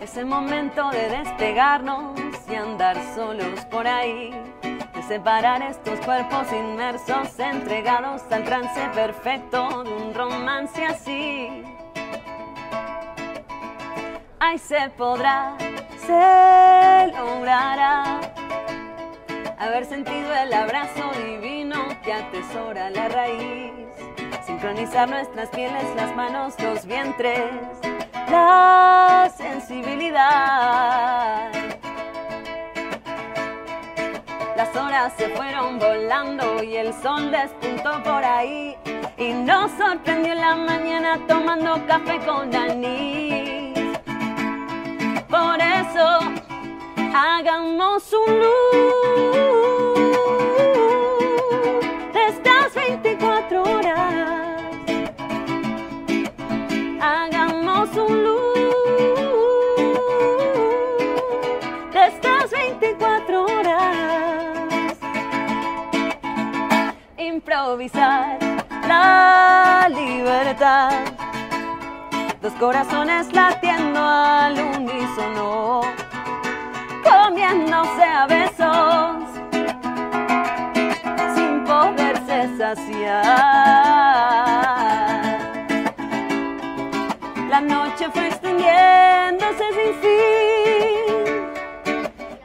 Ese 0.02 0.26
momento 0.26 0.90
de 0.92 1.10
despegarnos 1.10 2.20
y 2.50 2.56
andar 2.56 2.98
solos 3.16 3.60
por 3.72 3.88
ahí 3.88 4.32
de 4.62 5.04
separar 5.04 5.62
estos 5.62 6.00
cuerpos 6.02 6.52
inmersos, 6.52 7.40
entregados 7.40 8.22
al 8.32 8.44
trance 8.44 8.82
perfecto 8.94 9.84
de 9.84 9.94
un 9.94 10.14
romance 10.14 10.86
así. 10.86 11.64
Ay, 14.40 14.58
se 14.60 14.90
podrá, 14.98 15.56
se 16.06 17.12
logrará 17.18 18.20
haber 19.58 19.86
sentido 19.86 20.34
el 20.34 20.54
abrazo 20.54 21.12
divino 21.26 21.78
que 22.04 22.14
atesora 22.14 22.90
la 22.90 23.08
raíz. 23.08 23.72
Sincronizar 24.46 25.10
nuestras 25.10 25.50
pieles, 25.50 25.84
las 25.96 26.16
manos, 26.16 26.54
los 26.60 26.86
vientres, 26.86 27.50
la 28.30 29.28
sensibilidad. 29.36 31.52
Las 34.56 34.76
horas 34.76 35.14
se 35.18 35.30
fueron 35.30 35.80
volando 35.80 36.62
y 36.62 36.76
el 36.76 36.94
sol 37.02 37.32
despuntó 37.32 38.04
por 38.04 38.24
ahí 38.24 38.78
y 39.18 39.34
nos 39.34 39.72
sorprendió 39.72 40.34
en 40.34 40.42
la 40.42 40.56
mañana 40.56 41.20
tomando 41.28 41.84
café 41.88 42.20
con 42.20 42.56
anís. 42.56 43.74
Por 45.28 45.60
eso 45.60 46.20
hagamos 47.16 48.14
un 48.14 48.40
loop 48.40 49.65
Improvisar 67.56 68.38
la 68.86 69.88
libertad. 69.88 70.92
Dos 72.42 72.52
corazones 72.60 73.32
latiendo 73.32 74.04
al 74.04 74.60
unísono 74.60 75.84
comiéndose 77.02 78.04
a 78.04 78.28
besos 78.28 79.24
sin 81.34 81.64
poderse 81.64 82.58
saciar. 82.58 83.24
La 87.50 87.62
noche 87.62 88.10
fue 88.12 88.28
extendiéndose 88.28 89.64
sin 89.78 89.94
fin, 90.04 91.14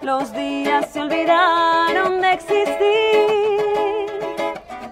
los 0.02 0.32
días 0.32 0.88
se 0.92 1.00
olvidaron 1.00 2.20
de 2.20 2.32
existir. 2.32 3.49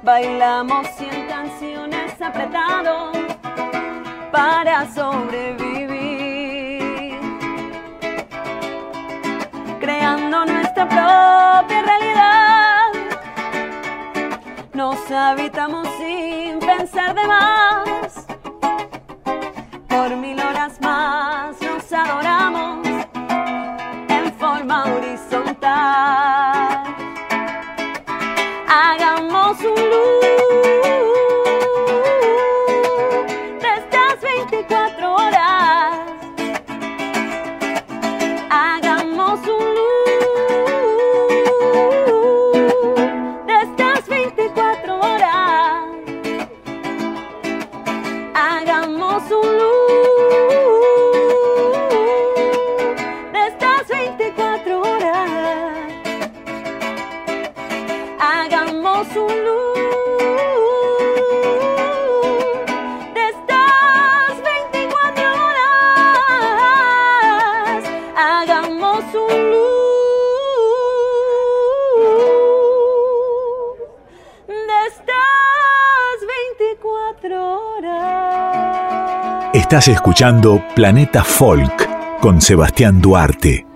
Bailamos 0.09 0.87
cien 0.97 1.27
canciones 1.29 2.19
apretados 2.19 3.15
para 4.33 4.91
sobrevivir 4.95 5.91
creando 9.79 10.47
nuestra 10.47 10.89
propia 10.89 11.83
realidad. 11.83 12.93
Nos 14.73 15.11
habitamos 15.11 15.87
sin 15.99 16.59
pensar 16.59 17.15
de 17.15 17.27
más. 17.27 18.27
Por 19.89 20.17
mil 20.17 20.41
horas 20.41 20.81
más 20.81 21.61
nos 21.61 21.93
adoramos 21.93 22.79
en 24.09 24.33
forma 24.39 24.85
horizontal. 24.87 26.58
Estás 79.69 79.89
escuchando 79.89 80.65
Planeta 80.75 81.23
Folk 81.23 82.21
con 82.21 82.41
Sebastián 82.41 83.03
Duarte. 83.03 83.67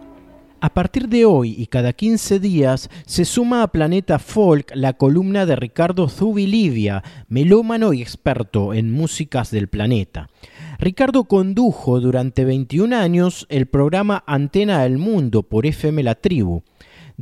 A 0.63 0.73
partir 0.73 1.07
de 1.07 1.27
hoy 1.27 1.55
y 1.59 1.67
cada 1.67 1.93
15 1.93 2.41
días 2.41 2.89
se 3.05 3.27
suma 3.27 3.63
a 3.63 3.69
Planeta 3.69 4.19
Folk 4.19 4.73
la 4.75 4.95
columna 4.95 5.45
de 5.45 5.55
Ricardo 5.55 6.09
Zubilivia, 6.09 7.03
melómano 7.29 7.93
y 7.93 8.01
experto 8.01 8.73
en 8.73 8.91
músicas 8.91 9.51
del 9.51 9.69
planeta. 9.69 10.31
Ricardo 10.79 11.25
condujo 11.25 12.01
durante 12.01 12.47
21 12.47 12.97
años 12.97 13.45
el 13.51 13.67
programa 13.67 14.25
Antena 14.27 14.85
del 14.85 14.97
Mundo 14.97 15.43
por 15.43 15.67
FM 15.67 16.05
La 16.05 16.15
Tribu. 16.15 16.63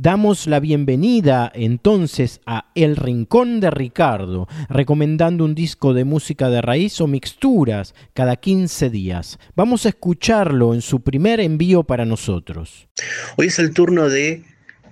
Damos 0.03 0.47
la 0.47 0.59
bienvenida 0.59 1.51
entonces 1.53 2.41
a 2.47 2.71
El 2.73 2.95
Rincón 2.95 3.59
de 3.59 3.69
Ricardo, 3.69 4.47
recomendando 4.67 5.45
un 5.45 5.53
disco 5.53 5.93
de 5.93 6.05
música 6.05 6.49
de 6.49 6.59
raíz 6.59 6.99
o 7.01 7.05
mixturas 7.05 7.93
cada 8.15 8.35
15 8.37 8.89
días. 8.89 9.37
Vamos 9.55 9.85
a 9.85 9.89
escucharlo 9.89 10.73
en 10.73 10.81
su 10.81 11.01
primer 11.01 11.39
envío 11.39 11.83
para 11.83 12.03
nosotros. 12.05 12.87
Hoy 13.35 13.45
es 13.45 13.59
el 13.59 13.75
turno 13.75 14.09
de 14.09 14.43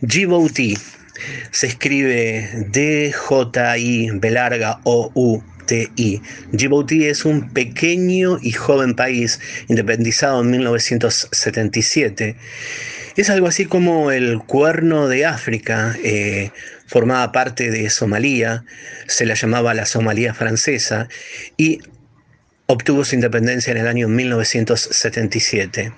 Djibouti. 0.02 0.78
Se 1.50 1.65
escribe 1.65 2.67
D-J-I, 2.69 4.12
B 4.13 4.30
larga 4.30 4.80
O-U-T-I. 4.84 6.22
Djibouti 6.52 7.06
es 7.06 7.26
un 7.26 7.50
pequeño 7.52 8.38
y 8.43 8.52
joven 8.52 8.93
país 8.93 9.39
independizado 9.69 10.43
en 10.43 10.52
1977 10.52 12.38
es 13.15 13.30
algo 13.30 13.48
así 13.48 13.65
como 13.65 14.12
el 14.12 14.39
cuerno 14.39 15.08
de 15.08 15.26
África, 15.26 15.95
eh, 16.04 16.52
formaba 16.88 17.32
parte 17.32 17.72
de 17.72 17.89
Somalia, 17.89 18.63
se 19.08 19.26
la 19.26 19.34
llamaba 19.36 19.74
la 19.74 19.86
Somalia 19.86 20.34
francesa 20.34 21.08
y 21.58 21.80
obtuvo 22.65 23.04
su 23.04 23.15
independencia 23.15 23.72
en 23.72 23.78
el 23.78 23.88
año 23.88 24.08
1977 24.08 25.91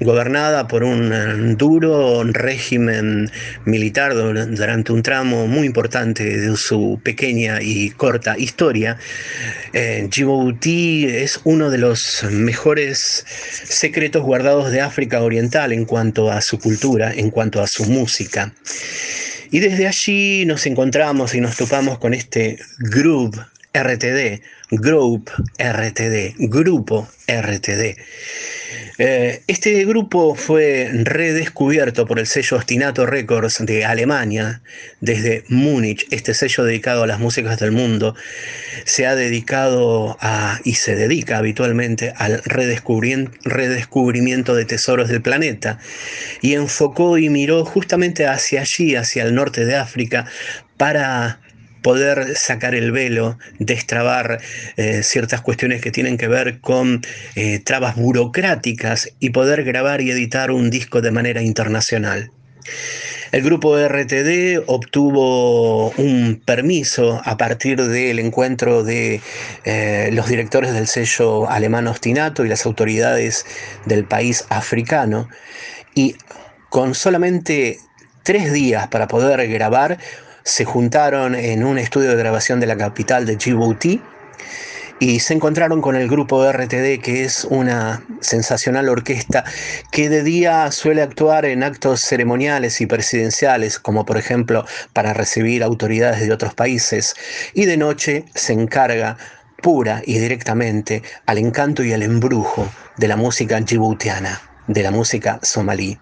gobernada 0.00 0.68
por 0.68 0.84
un 0.84 1.56
duro 1.56 2.22
régimen 2.24 3.30
militar 3.64 4.14
durante 4.14 4.92
un 4.92 5.02
tramo 5.02 5.46
muy 5.46 5.66
importante 5.66 6.24
de 6.24 6.56
su 6.56 7.00
pequeña 7.02 7.60
y 7.60 7.90
corta 7.90 8.38
historia. 8.38 8.98
Eh, 9.72 10.06
Djibouti 10.10 11.06
es 11.06 11.40
uno 11.44 11.70
de 11.70 11.78
los 11.78 12.24
mejores 12.30 13.24
secretos 13.64 14.22
guardados 14.22 14.70
de 14.70 14.80
África 14.80 15.22
Oriental 15.22 15.72
en 15.72 15.84
cuanto 15.84 16.30
a 16.30 16.40
su 16.40 16.58
cultura, 16.58 17.12
en 17.12 17.30
cuanto 17.30 17.60
a 17.60 17.66
su 17.66 17.84
música. 17.86 18.52
Y 19.50 19.60
desde 19.60 19.86
allí 19.86 20.44
nos 20.44 20.66
encontramos 20.66 21.34
y 21.34 21.40
nos 21.40 21.56
topamos 21.56 21.98
con 21.98 22.12
este 22.14 22.58
Group 22.78 23.36
RTD, 23.72 24.42
Group 24.70 25.30
RTD, 25.58 26.34
Grupo 26.38 27.08
RTD 27.26 27.96
eh, 29.00 29.42
este 29.46 29.84
grupo 29.84 30.34
fue 30.34 30.90
redescubierto 30.92 32.04
por 32.04 32.18
el 32.18 32.26
sello 32.26 32.56
Ostinato 32.56 33.06
Records 33.06 33.64
de 33.64 33.84
Alemania 33.84 34.60
desde 35.00 35.44
Múnich. 35.48 36.04
Este 36.10 36.34
sello 36.34 36.64
dedicado 36.64 37.04
a 37.04 37.06
las 37.06 37.20
músicas 37.20 37.60
del 37.60 37.70
mundo 37.70 38.16
se 38.84 39.06
ha 39.06 39.14
dedicado 39.14 40.16
a 40.20 40.58
y 40.64 40.74
se 40.74 40.96
dedica 40.96 41.38
habitualmente 41.38 42.12
al 42.16 42.42
redescubrimiento 42.44 44.56
de 44.56 44.64
tesoros 44.64 45.08
del 45.08 45.22
planeta 45.22 45.78
y 46.42 46.54
enfocó 46.54 47.18
y 47.18 47.28
miró 47.28 47.64
justamente 47.64 48.26
hacia 48.26 48.62
allí, 48.62 48.96
hacia 48.96 49.22
el 49.22 49.32
norte 49.32 49.64
de 49.64 49.76
África, 49.76 50.26
para 50.76 51.38
poder 51.82 52.36
sacar 52.36 52.74
el 52.74 52.92
velo, 52.92 53.38
destrabar 53.58 54.40
eh, 54.76 55.02
ciertas 55.02 55.40
cuestiones 55.40 55.80
que 55.80 55.90
tienen 55.90 56.18
que 56.18 56.28
ver 56.28 56.60
con 56.60 57.02
eh, 57.34 57.58
trabas 57.60 57.96
burocráticas 57.96 59.10
y 59.20 59.30
poder 59.30 59.64
grabar 59.64 60.00
y 60.00 60.10
editar 60.10 60.50
un 60.50 60.70
disco 60.70 61.00
de 61.00 61.10
manera 61.10 61.42
internacional. 61.42 62.30
El 63.30 63.42
grupo 63.42 63.76
RTD 63.76 64.62
obtuvo 64.66 65.90
un 65.90 66.40
permiso 66.44 67.20
a 67.24 67.36
partir 67.36 67.84
del 67.84 68.18
encuentro 68.20 68.84
de 68.84 69.20
eh, 69.64 70.08
los 70.12 70.28
directores 70.28 70.72
del 70.72 70.86
sello 70.86 71.48
alemán 71.48 71.86
Ostinato 71.88 72.44
y 72.44 72.48
las 72.48 72.64
autoridades 72.64 73.44
del 73.84 74.06
país 74.06 74.46
africano 74.48 75.28
y 75.94 76.16
con 76.70 76.94
solamente 76.94 77.78
tres 78.22 78.50
días 78.50 78.88
para 78.88 79.08
poder 79.08 79.46
grabar 79.48 79.98
se 80.48 80.64
juntaron 80.64 81.34
en 81.34 81.62
un 81.62 81.76
estudio 81.76 82.08
de 82.08 82.16
grabación 82.16 82.58
de 82.58 82.66
la 82.66 82.78
capital 82.78 83.26
de 83.26 83.36
Djibouti 83.36 84.00
y 84.98 85.20
se 85.20 85.34
encontraron 85.34 85.82
con 85.82 85.94
el 85.94 86.08
grupo 86.08 86.50
RTD, 86.50 87.00
que 87.02 87.24
es 87.24 87.44
una 87.44 88.02
sensacional 88.20 88.88
orquesta 88.88 89.44
que 89.92 90.08
de 90.08 90.22
día 90.22 90.72
suele 90.72 91.02
actuar 91.02 91.44
en 91.44 91.62
actos 91.62 92.00
ceremoniales 92.00 92.80
y 92.80 92.86
presidenciales, 92.86 93.78
como 93.78 94.06
por 94.06 94.16
ejemplo 94.16 94.64
para 94.94 95.12
recibir 95.12 95.62
autoridades 95.62 96.26
de 96.26 96.32
otros 96.32 96.54
países, 96.54 97.14
y 97.52 97.66
de 97.66 97.76
noche 97.76 98.24
se 98.34 98.54
encarga 98.54 99.18
pura 99.62 100.00
y 100.06 100.18
directamente 100.18 101.02
al 101.26 101.36
encanto 101.36 101.84
y 101.84 101.92
al 101.92 102.02
embrujo 102.02 102.66
de 102.96 103.08
la 103.08 103.16
música 103.16 103.60
djiboutiana 103.60 104.47
de 104.68 104.82
la 104.82 104.90
música 104.90 105.40
somalí. 105.42 105.98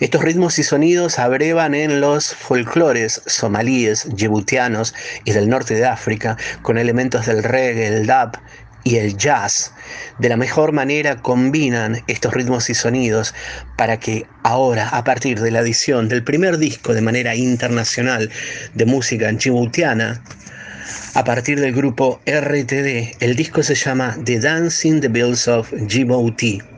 Estos 0.00 0.22
ritmos 0.22 0.58
y 0.58 0.64
sonidos 0.64 1.18
abrevan 1.18 1.74
en 1.74 2.00
los 2.00 2.34
folclores 2.34 3.22
somalíes, 3.26 4.06
djiboutianos 4.14 4.94
y 5.24 5.32
del 5.32 5.48
norte 5.48 5.74
de 5.74 5.86
África 5.86 6.36
con 6.62 6.76
elementos 6.76 7.26
del 7.26 7.42
reggae, 7.42 7.86
el 7.86 8.06
dub 8.06 8.38
y 8.84 8.96
el 8.96 9.16
jazz. 9.16 9.72
De 10.18 10.28
la 10.28 10.36
mejor 10.36 10.72
manera 10.72 11.16
combinan 11.16 12.02
estos 12.08 12.34
ritmos 12.34 12.68
y 12.68 12.74
sonidos 12.74 13.34
para 13.76 13.98
que 13.98 14.26
ahora, 14.42 14.88
a 14.88 15.04
partir 15.04 15.40
de 15.40 15.52
la 15.52 15.60
edición 15.60 16.08
del 16.08 16.24
primer 16.24 16.58
disco 16.58 16.92
de 16.92 17.00
manera 17.00 17.34
internacional 17.36 18.30
de 18.74 18.84
música 18.84 19.30
djiboutiana, 19.30 20.22
a 21.14 21.24
partir 21.24 21.60
del 21.60 21.72
grupo 21.72 22.20
RTD, 22.26 23.16
el 23.20 23.36
disco 23.36 23.62
se 23.62 23.74
llama 23.74 24.16
The 24.24 24.40
Dancing 24.40 25.00
the 25.00 25.08
Bills 25.08 25.46
of 25.46 25.72
Djibouti 25.72 26.71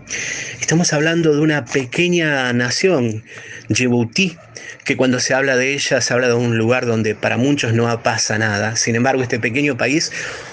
Estamos 0.60 0.92
hablando 0.92 1.34
de 1.34 1.40
una 1.40 1.64
pequeña 1.64 2.52
nación, 2.52 3.22
Djibouti, 3.68 4.36
que 4.84 4.96
cuando 4.96 5.20
se 5.20 5.34
habla 5.34 5.56
de 5.56 5.72
ella 5.72 6.00
se 6.00 6.12
habla 6.12 6.28
de 6.28 6.34
un 6.34 6.58
lugar 6.58 6.86
donde 6.86 7.14
para 7.14 7.36
muchos 7.36 7.72
no 7.72 8.02
pasa 8.02 8.38
nada. 8.38 8.76
Sin 8.76 8.96
embargo, 8.96 9.22
este 9.22 9.38
pequeño 9.40 9.76
país, 9.76 10.12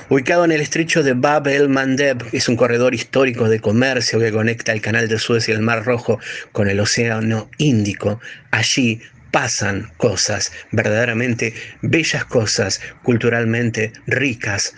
ubicado 0.10 0.46
en 0.46 0.52
el 0.52 0.62
estrecho 0.62 1.04
de 1.04 1.14
Bab 1.14 1.48
el 1.48 1.70
Mandeb, 1.70 2.24
es 2.32 2.48
un 2.50 2.56
corredor 2.56 2.94
histórico 2.96 3.50
de 3.50 3.60
comercio 3.60 4.20
que 4.20 4.32
conecta 4.32 4.72
el 4.72 4.82
canal 4.82 5.08
de 5.08 5.20
Suez 5.20 5.48
y 5.50 5.52
el 5.52 5.62
Mar 5.62 5.86
Rojo 5.86 6.20
con 6.52 6.70
el 6.70 6.80
Océano 6.80 7.50
Índico. 7.58 8.20
Allí 8.52 9.02
pasan 9.32 9.92
cosas, 9.98 10.52
verdaderamente 10.72 11.54
bellas 11.82 12.26
cosas, 12.26 12.82
culturalmente 13.04 13.94
ricas. 14.08 14.74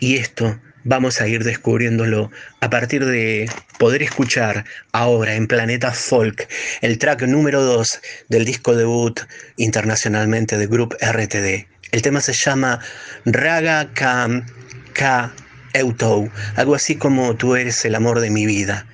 Y 0.00 0.16
esto 0.16 0.60
vamos 0.84 1.20
a 1.20 1.28
ir 1.28 1.44
descubriéndolo 1.44 2.30
a 2.60 2.70
partir 2.70 3.04
de 3.04 3.50
poder 3.78 4.02
escuchar 4.02 4.64
ahora 4.92 5.34
en 5.34 5.46
Planeta 5.46 5.92
Folk 5.92 6.48
el 6.80 6.98
track 6.98 7.22
número 7.22 7.62
2 7.62 8.00
del 8.28 8.44
disco 8.44 8.74
debut 8.74 9.20
internacionalmente 9.56 10.56
de 10.56 10.66
Group 10.66 10.96
RTD. 11.00 11.66
El 11.92 12.02
tema 12.02 12.20
se 12.20 12.32
llama 12.32 12.80
Raga 13.24 13.92
Kam 13.94 14.46
Ka 14.92 15.32
Eutou, 15.74 16.30
algo 16.56 16.74
así 16.74 16.96
como 16.96 17.36
Tú 17.36 17.56
eres 17.56 17.84
el 17.84 17.94
amor 17.94 18.20
de 18.20 18.30
mi 18.30 18.46
vida, 18.46 18.86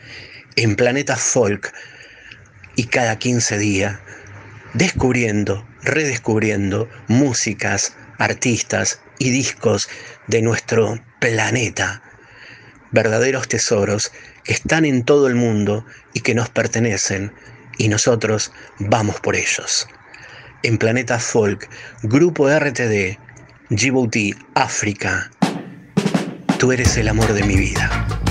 en 0.57 0.77
Planeta 0.77 1.17
Folk 1.17 1.73
y 2.77 2.85
cada 2.85 3.19
15 3.19 3.59
días, 3.59 3.99
descubriendo, 4.75 5.67
redescubriendo 5.83 6.89
músicas, 7.09 7.97
artistas 8.19 9.01
y 9.19 9.31
discos 9.31 9.89
de 10.27 10.43
nuestro 10.43 11.01
planeta, 11.21 12.03
verdaderos 12.91 13.49
tesoros 13.49 14.13
que 14.45 14.53
están 14.53 14.85
en 14.85 15.05
todo 15.05 15.27
el 15.27 15.35
mundo 15.35 15.85
y 16.13 16.21
que 16.21 16.35
nos 16.35 16.49
pertenecen, 16.49 17.33
y 17.79 17.89
nosotros 17.89 18.53
vamos 18.79 19.21
por 19.21 19.37
ellos. 19.37 19.89
En 20.63 20.79
Planeta 20.79 21.19
Folk, 21.19 21.69
Grupo 22.03 22.49
RTD, 22.49 23.19
Djibouti, 23.71 24.35
África, 24.55 25.31
tú 26.59 26.73
eres 26.73 26.97
el 26.97 27.09
amor 27.09 27.33
de 27.33 27.43
mi 27.43 27.57
vida. 27.57 28.24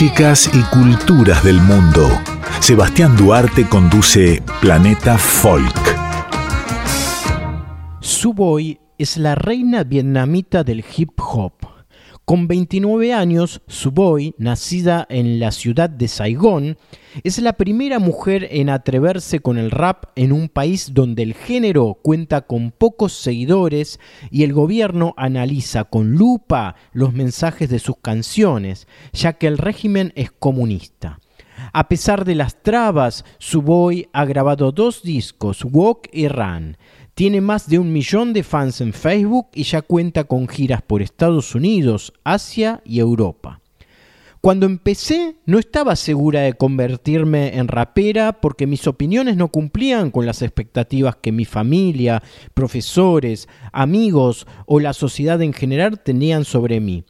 Músicas 0.00 0.48
y 0.54 0.62
culturas 0.72 1.42
del 1.42 1.60
mundo. 1.60 2.08
Sebastián 2.60 3.16
Duarte 3.16 3.68
conduce 3.68 4.40
Planeta 4.60 5.18
Folk. 5.18 5.74
Suboy 7.98 8.78
es 8.96 9.16
la 9.16 9.34
reina 9.34 9.82
vietnamita 9.82 10.62
del 10.62 10.84
hip 10.96 11.18
hop. 11.18 11.67
Con 12.28 12.46
29 12.46 13.14
años, 13.14 13.62
Suboy, 13.68 14.34
nacida 14.36 15.06
en 15.08 15.40
la 15.40 15.50
ciudad 15.50 15.88
de 15.88 16.08
Saigón, 16.08 16.76
es 17.24 17.38
la 17.38 17.54
primera 17.54 17.98
mujer 17.98 18.48
en 18.50 18.68
atreverse 18.68 19.40
con 19.40 19.56
el 19.56 19.70
rap 19.70 20.10
en 20.14 20.32
un 20.32 20.50
país 20.50 20.92
donde 20.92 21.22
el 21.22 21.32
género 21.32 21.98
cuenta 22.02 22.42
con 22.42 22.70
pocos 22.70 23.14
seguidores 23.14 23.98
y 24.30 24.42
el 24.42 24.52
gobierno 24.52 25.14
analiza 25.16 25.84
con 25.84 26.16
lupa 26.16 26.76
los 26.92 27.14
mensajes 27.14 27.70
de 27.70 27.78
sus 27.78 27.96
canciones, 27.96 28.88
ya 29.14 29.32
que 29.32 29.46
el 29.46 29.56
régimen 29.56 30.12
es 30.14 30.30
comunista. 30.30 31.20
A 31.72 31.88
pesar 31.88 32.24
de 32.24 32.34
las 32.34 32.62
trabas, 32.62 33.24
Suboy 33.38 34.08
ha 34.12 34.24
grabado 34.24 34.70
dos 34.72 35.02
discos, 35.02 35.64
Walk 35.64 36.08
y 36.12 36.28
Run. 36.28 36.76
Tiene 37.18 37.40
más 37.40 37.68
de 37.68 37.80
un 37.80 37.92
millón 37.92 38.32
de 38.32 38.44
fans 38.44 38.80
en 38.80 38.92
Facebook 38.92 39.48
y 39.52 39.64
ya 39.64 39.82
cuenta 39.82 40.22
con 40.22 40.46
giras 40.46 40.82
por 40.82 41.02
Estados 41.02 41.52
Unidos, 41.56 42.12
Asia 42.22 42.80
y 42.84 43.00
Europa. 43.00 43.60
Cuando 44.40 44.66
empecé 44.66 45.34
no 45.44 45.58
estaba 45.58 45.96
segura 45.96 46.42
de 46.42 46.52
convertirme 46.52 47.56
en 47.56 47.66
rapera 47.66 48.40
porque 48.40 48.68
mis 48.68 48.86
opiniones 48.86 49.36
no 49.36 49.48
cumplían 49.48 50.12
con 50.12 50.26
las 50.26 50.42
expectativas 50.42 51.16
que 51.16 51.32
mi 51.32 51.44
familia, 51.44 52.22
profesores, 52.54 53.48
amigos 53.72 54.46
o 54.66 54.78
la 54.78 54.92
sociedad 54.92 55.42
en 55.42 55.52
general 55.52 56.00
tenían 56.00 56.44
sobre 56.44 56.78
mí. 56.78 57.02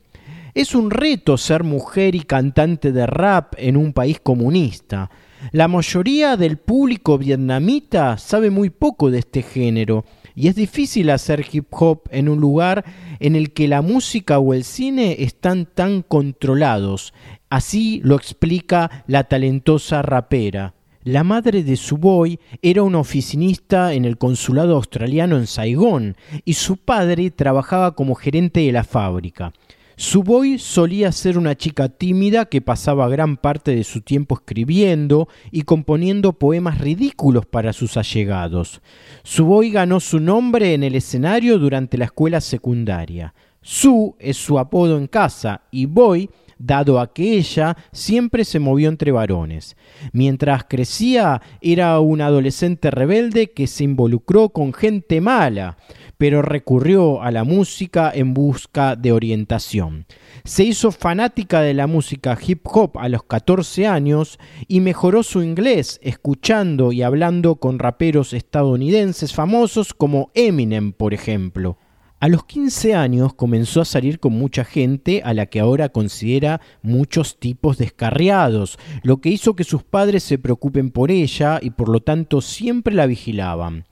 Es 0.55 0.75
un 0.75 0.91
reto 0.91 1.37
ser 1.37 1.65
mujer 1.65 2.15
y 2.15 2.21
cantante 2.21 2.93
de 2.93 3.07
rap 3.07 3.53
en 3.59 3.77
un 3.77 3.93
país 3.93 4.21
comunista. 4.21 5.11
La 5.53 5.69
mayoría 5.69 6.37
del 6.37 6.59
público 6.59 7.17
vietnamita 7.17 8.19
sabe 8.19 8.51
muy 8.51 8.71
poco 8.71 9.11
de 9.11 9.21
este 9.21 9.43
género 9.43 10.05
y 10.35 10.49
es 10.49 10.55
difícil 10.55 11.11
hacer 11.11 11.45
hip 11.51 11.67
hop 11.71 12.03
en 12.11 12.29
un 12.29 12.41
lugar 12.41 12.85
en 13.19 13.35
el 13.35 13.53
que 13.53 13.69
la 13.69 13.83
música 13.83 14.39
o 14.39 14.55
el 14.55 14.65
cine 14.65 15.17
están 15.21 15.67
tan 15.67 16.03
controlados. 16.03 17.13
Así 17.51 18.01
lo 18.05 18.17
explica 18.17 19.05
la 19.07 19.25
talentosa 19.25 20.03
rapera. 20.03 20.75
La 21.05 21.25
madre 21.25 21.63
de 21.63 21.77
Suboy 21.77 22.39
era 22.61 22.83
una 22.83 22.99
oficinista 22.99 23.95
en 23.95 24.05
el 24.05 24.19
consulado 24.19 24.77
australiano 24.77 25.39
en 25.39 25.47
Saigón 25.47 26.17
y 26.45 26.55
su 26.55 26.77
padre 26.77 27.31
trabajaba 27.31 27.95
como 27.95 28.15
gerente 28.15 28.61
de 28.61 28.73
la 28.73 28.85
fábrica. 28.85 29.53
Suboy 30.01 30.61
solía 30.61 31.11
ser 31.11 31.37
una 31.37 31.57
chica 31.57 31.89
tímida 31.89 32.45
que 32.45 32.61
pasaba 32.61 33.09
gran 33.09 33.37
parte 33.37 33.75
de 33.75 33.83
su 33.83 34.01
tiempo 34.01 34.37
escribiendo 34.37 35.27
y 35.51 35.63
componiendo 35.63 36.35
poemas 36.35 36.79
ridículos 36.79 37.47
para 37.47 37.73
sus 37.73 37.97
allegados. 37.97 38.81
Suboy 39.25 39.73
ganó 39.73 39.99
su 39.99 40.21
nombre 40.21 40.73
en 40.73 40.85
el 40.85 40.95
escenario 40.95 41.59
durante 41.59 41.99
la 41.99 42.05
escuela 42.05 42.41
secundaria. 42.41 43.35
Su 43.61 44.15
es 44.21 44.37
su 44.37 44.61
apodo 44.61 44.97
en 44.97 45.09
casa 45.09 45.63
y 45.73 45.87
Boy 45.87 46.31
dado 46.59 47.01
a 47.01 47.13
que 47.13 47.37
ella 47.37 47.77
siempre 47.91 48.45
se 48.45 48.61
movió 48.61 48.89
entre 48.89 49.11
varones. 49.11 49.77
Mientras 50.13 50.65
crecía 50.69 51.43
era 51.61 51.99
un 51.99 52.21
adolescente 52.21 52.93
rebelde 52.93 53.51
que 53.51 53.67
se 53.67 53.83
involucró 53.83 54.51
con 54.51 54.73
gente 54.73 55.21
mala 55.21 55.77
pero 56.19 56.43
recurrió 56.43 57.23
a 57.23 57.31
la 57.31 57.45
música 57.45 58.11
en 58.13 58.35
busca 58.35 58.97
de 58.97 59.13
orientación. 59.13 60.05
Se 60.45 60.65
hizo 60.65 60.91
fanática 60.91 61.61
de 61.61 61.75
la 61.75 61.87
música 61.87 62.37
hip 62.45 62.67
hop 62.67 62.99
a 62.99 63.09
los 63.09 63.23
14 63.23 63.87
años 63.87 64.39
y 64.67 64.81
mejoró 64.81 65.23
su 65.23 65.43
inglés 65.43 66.01
escuchando 66.03 66.93
y 66.93 67.03
hablando 67.03 67.57
con 67.57 67.79
raperos 67.79 68.33
estadounidenses 68.33 69.33
famosos 69.33 69.95
como 69.95 70.31
Eminem, 70.35 70.93
por 70.93 71.15
ejemplo. 71.15 71.79
A 72.21 72.27
los 72.27 72.45
15 72.47 72.97
años 72.97 73.33
comenzó 73.35 73.81
a 73.81 73.85
salir 73.85 74.19
con 74.19 74.33
mucha 74.33 74.65
gente 74.65 75.23
a 75.25 75.33
la 75.35 75.47
que 75.47 75.61
ahora 75.61 75.91
considera 75.91 76.61
muchos 76.83 77.39
tipos 77.39 77.79
descarriados, 77.79 78.77
lo 79.05 79.21
que 79.21 79.29
hizo 79.29 79.55
que 79.55 79.63
sus 79.63 79.85
padres 79.85 80.25
se 80.25 80.37
preocupen 80.37 80.91
por 80.91 81.13
ella 81.13 81.61
y 81.63 81.71
por 81.71 81.89
lo 81.89 82.01
tanto 82.01 82.41
siempre 82.41 82.93
la 82.93 83.07
vigilaban. 83.07 83.85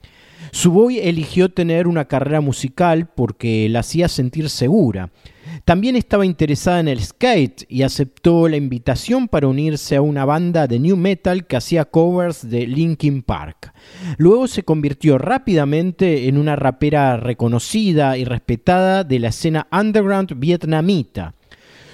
Suboy 0.51 0.99
eligió 0.99 1.49
tener 1.49 1.87
una 1.87 2.05
carrera 2.05 2.41
musical 2.41 3.07
porque 3.07 3.67
la 3.69 3.79
hacía 3.79 4.07
sentir 4.07 4.49
segura. 4.49 5.09
También 5.65 5.95
estaba 5.95 6.25
interesada 6.25 6.79
en 6.79 6.87
el 6.87 7.01
skate 7.01 7.65
y 7.69 7.83
aceptó 7.83 8.47
la 8.47 8.57
invitación 8.57 9.27
para 9.27 9.47
unirse 9.47 9.95
a 9.95 10.01
una 10.01 10.25
banda 10.25 10.67
de 10.67 10.79
new 10.79 10.97
metal 10.97 11.45
que 11.45 11.57
hacía 11.57 11.85
covers 11.85 12.49
de 12.49 12.67
Linkin 12.67 13.21
Park. 13.23 13.73
Luego 14.17 14.47
se 14.47 14.63
convirtió 14.63 15.17
rápidamente 15.17 16.27
en 16.27 16.37
una 16.37 16.55
rapera 16.55 17.17
reconocida 17.17 18.17
y 18.17 18.25
respetada 18.25 19.03
de 19.03 19.19
la 19.19 19.29
escena 19.29 19.67
underground 19.71 20.37
vietnamita. 20.37 21.36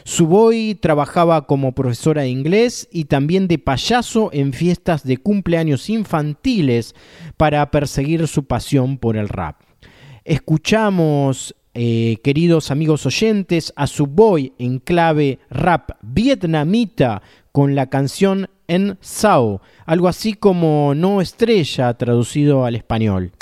Suboy 0.05 0.75
trabajaba 0.75 1.47
como 1.47 1.73
profesora 1.73 2.23
de 2.23 2.29
inglés 2.29 2.89
y 2.91 3.05
también 3.05 3.47
de 3.47 3.57
payaso 3.57 4.29
en 4.33 4.53
fiestas 4.53 5.03
de 5.03 5.17
cumpleaños 5.17 5.89
infantiles 5.89 6.93
para 7.37 7.69
perseguir 7.71 8.27
su 8.27 8.45
pasión 8.45 8.97
por 8.97 9.15
el 9.15 9.29
rap. 9.29 9.61
Escuchamos, 10.25 11.55
eh, 11.73 12.17
queridos 12.23 12.71
amigos 12.71 13.05
oyentes, 13.05 13.73
a 13.75 13.87
Suboy 13.87 14.53
en 14.57 14.79
clave 14.79 15.39
rap 15.49 15.91
vietnamita 16.01 17.21
con 17.51 17.75
la 17.75 17.89
canción 17.89 18.49
En 18.67 18.97
Sao, 19.01 19.61
algo 19.85 20.07
así 20.07 20.33
como 20.33 20.93
No 20.95 21.21
Estrella 21.21 21.93
traducido 21.95 22.65
al 22.65 22.75
español. 22.75 23.33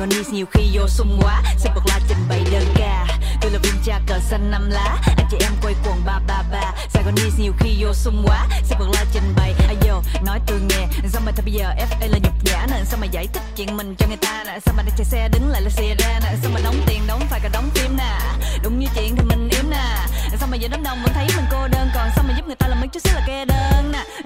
Ba 0.00 0.06
Sài 0.06 0.22
Gòn 0.24 0.32
nhiều 0.32 0.46
khi 0.46 0.70
vô 0.72 0.88
sung 0.88 1.20
quá. 1.22 1.42
Sẽ 1.58 1.70
bật 1.74 1.82
la 1.86 2.00
trình 2.08 2.18
bày 2.28 2.44
đơn 2.52 2.64
ca. 2.74 3.06
Tôi 3.40 3.50
là 3.50 3.58
viên 3.62 3.74
cha 3.84 4.00
cờ 4.06 4.18
xanh 4.18 4.50
năm 4.50 4.70
lá. 4.70 4.96
Anh 5.16 5.26
chị 5.30 5.36
em 5.40 5.52
quay 5.62 5.74
quần 5.84 6.04
ba 6.04 6.20
ba 6.26 6.42
ba. 6.52 6.72
Sài 6.88 7.02
Gòn 7.02 7.14
đi 7.14 7.22
nhiều 7.38 7.52
khi 7.60 7.76
vô 7.78 7.94
sung 7.94 8.22
quá. 8.26 8.46
Sẽ 8.64 8.76
bật 8.78 8.86
la 8.94 9.04
trình 9.12 9.34
bày. 9.36 9.54
Ayo 9.68 10.02
nói 10.24 10.40
tôi 10.46 10.60
nghe. 10.60 10.86
Sao 11.12 11.22
mà 11.26 11.32
thôi 11.36 11.42
bây 11.44 11.52
giờ 11.52 11.74
FA 11.76 12.10
là 12.10 12.18
nhục 12.18 12.44
nhã 12.44 12.66
nè? 12.70 12.84
Sao 12.84 12.98
mà 13.00 13.06
giải 13.06 13.26
thích 13.32 13.42
chuyện 13.56 13.76
mình 13.76 13.94
cho 13.98 14.06
người 14.06 14.16
ta 14.16 14.44
nè? 14.46 14.58
Sao 14.66 14.74
mà 14.76 14.82
đang 14.82 14.94
chạy 14.96 15.04
xe 15.04 15.28
đứng 15.28 15.48
lại 15.48 15.62
là 15.62 15.70
xe 15.70 15.94
ra 15.98 16.20
nè? 16.22 16.36
Sao 16.42 16.50
mà 16.54 16.60
đóng 16.64 16.80
tiền 16.86 17.02
đóng 17.06 17.20
phải 17.30 17.40
cả 17.40 17.48
đóng 17.52 17.70
phim 17.74 17.96
nè? 17.96 18.18
Đúng 18.62 18.78
như 18.78 18.86
chuyện 18.94 19.16
thì 19.16 19.22
mình 19.22 19.48
yếm 19.48 19.70
nè. 19.70 20.06
Sao 20.38 20.48
mà 20.50 20.56
giờ 20.56 20.68
đám 20.70 20.82
đông 20.82 21.02
vẫn 21.02 21.12
thấy 21.14 21.26
mình 21.36 21.44
cô 21.50 21.68
đơn? 21.68 21.90
Còn 21.94 22.08
sao 22.14 22.24
mà 22.28 22.34
giúp 22.36 22.46
người 22.46 22.56
ta 22.56 22.66
làm 22.66 22.80
mấy 22.80 22.88
chút 22.88 23.00
xíu 23.04 23.14
là 23.14 23.22
kê 23.26 23.44
đơn? 23.44 23.59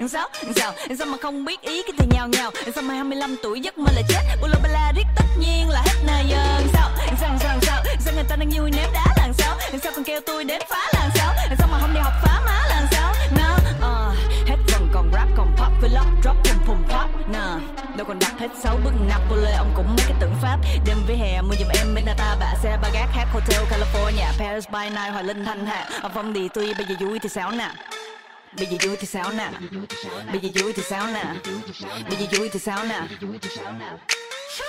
Sao, 0.07 0.29
sao, 0.55 0.73
sao 0.97 1.07
mà 1.07 1.17
không 1.21 1.45
biết 1.45 1.61
ý 1.61 1.81
cái 1.83 1.91
thì 1.97 2.07
nhào 2.11 2.27
nhào 2.27 2.51
Sao 2.75 2.83
mà 2.83 2.93
25 2.93 3.35
tuổi 3.43 3.59
giấc 3.61 3.77
mơ 3.77 3.91
là 3.95 4.01
chết? 4.09 4.21
Bula 4.41 4.55
bala 4.63 4.91
riết 4.95 5.05
tất 5.15 5.25
nhiên 5.39 5.69
là 5.69 5.81
hết 5.81 5.95
nơi 6.07 6.23
dân 6.29 6.67
Sao, 6.73 6.89
sao, 7.19 7.29
sao, 7.39 7.57
sao, 7.61 7.83
sao 7.99 8.13
người 8.13 8.23
ta 8.29 8.35
đang 8.35 8.49
vui 8.49 8.71
ném 8.71 8.89
đá 8.93 9.05
làng 9.17 9.33
sao? 9.33 9.57
Sao 9.83 9.91
còn 9.95 10.03
kêu 10.03 10.19
tôi 10.25 10.43
đến 10.43 10.61
phá 10.69 10.89
làng 10.93 11.09
sao? 11.15 11.33
Sao 11.57 11.67
mà 11.71 11.79
không 11.81 11.93
đi 11.93 11.99
học 11.99 12.13
phá 12.23 12.41
má 12.45 12.61
làng 12.69 12.87
sao? 12.91 13.13
No, 13.37 13.55
uh, 13.55 13.81
ờ, 13.81 14.13
hết 14.47 14.57
vần 14.71 14.89
còn 14.93 15.11
rap 15.13 15.27
còn 15.37 15.55
pop 15.57 15.81
với 15.81 15.89
lock 15.89 16.07
drop 16.23 16.35
cùng 16.43 16.65
phùng 16.65 16.83
pop 16.83 17.29
Nè, 17.29 17.65
đâu 17.97 18.07
còn 18.07 18.19
đặt 18.19 18.33
hết 18.39 18.49
sáu 18.63 18.77
bức 18.83 18.93
Napoleon 19.09 19.57
Ông 19.57 19.73
cũng 19.75 19.87
mấy 19.87 20.05
cái 20.07 20.17
tưởng 20.19 20.35
pháp. 20.41 20.57
Đêm 20.85 20.97
với 21.07 21.15
hè 21.15 21.41
mua 21.41 21.55
giùm 21.59 21.67
em 21.67 21.95
bên 21.95 22.05
ta 22.17 22.35
bạ 22.39 22.53
xe 22.63 22.77
ba 22.81 22.89
gác 22.93 23.09
hát 23.11 23.27
hotel 23.33 23.63
California 23.71 24.31
Paris 24.39 24.65
by 24.69 24.89
night 24.89 25.11
Hoài 25.11 25.23
Linh 25.23 25.45
Thanh 25.45 25.65
Hạ 25.65 25.87
Ở 26.01 26.09
phong 26.13 26.33
đi 26.33 26.49
tuy 26.53 26.73
bây 26.73 26.85
giờ 26.85 26.95
vui 26.99 27.19
thì 27.19 27.29
sao 27.29 27.51
nè? 27.51 27.71
Bây 28.57 28.67
giờ 28.67 28.77
vui 28.81 28.95
thì 28.99 29.07
sao 29.07 29.31
nè? 29.37 29.49
Bây 30.31 30.39
giờ 30.41 30.49
vui 30.63 30.73
thì 30.73 30.83
sao 30.89 31.07
nè? 31.07 31.23
Bây 32.09 32.17
giờ 32.17 32.25
vui 32.39 32.49
thì 32.49 32.59
sao 32.59 32.83
nè? 32.83 33.01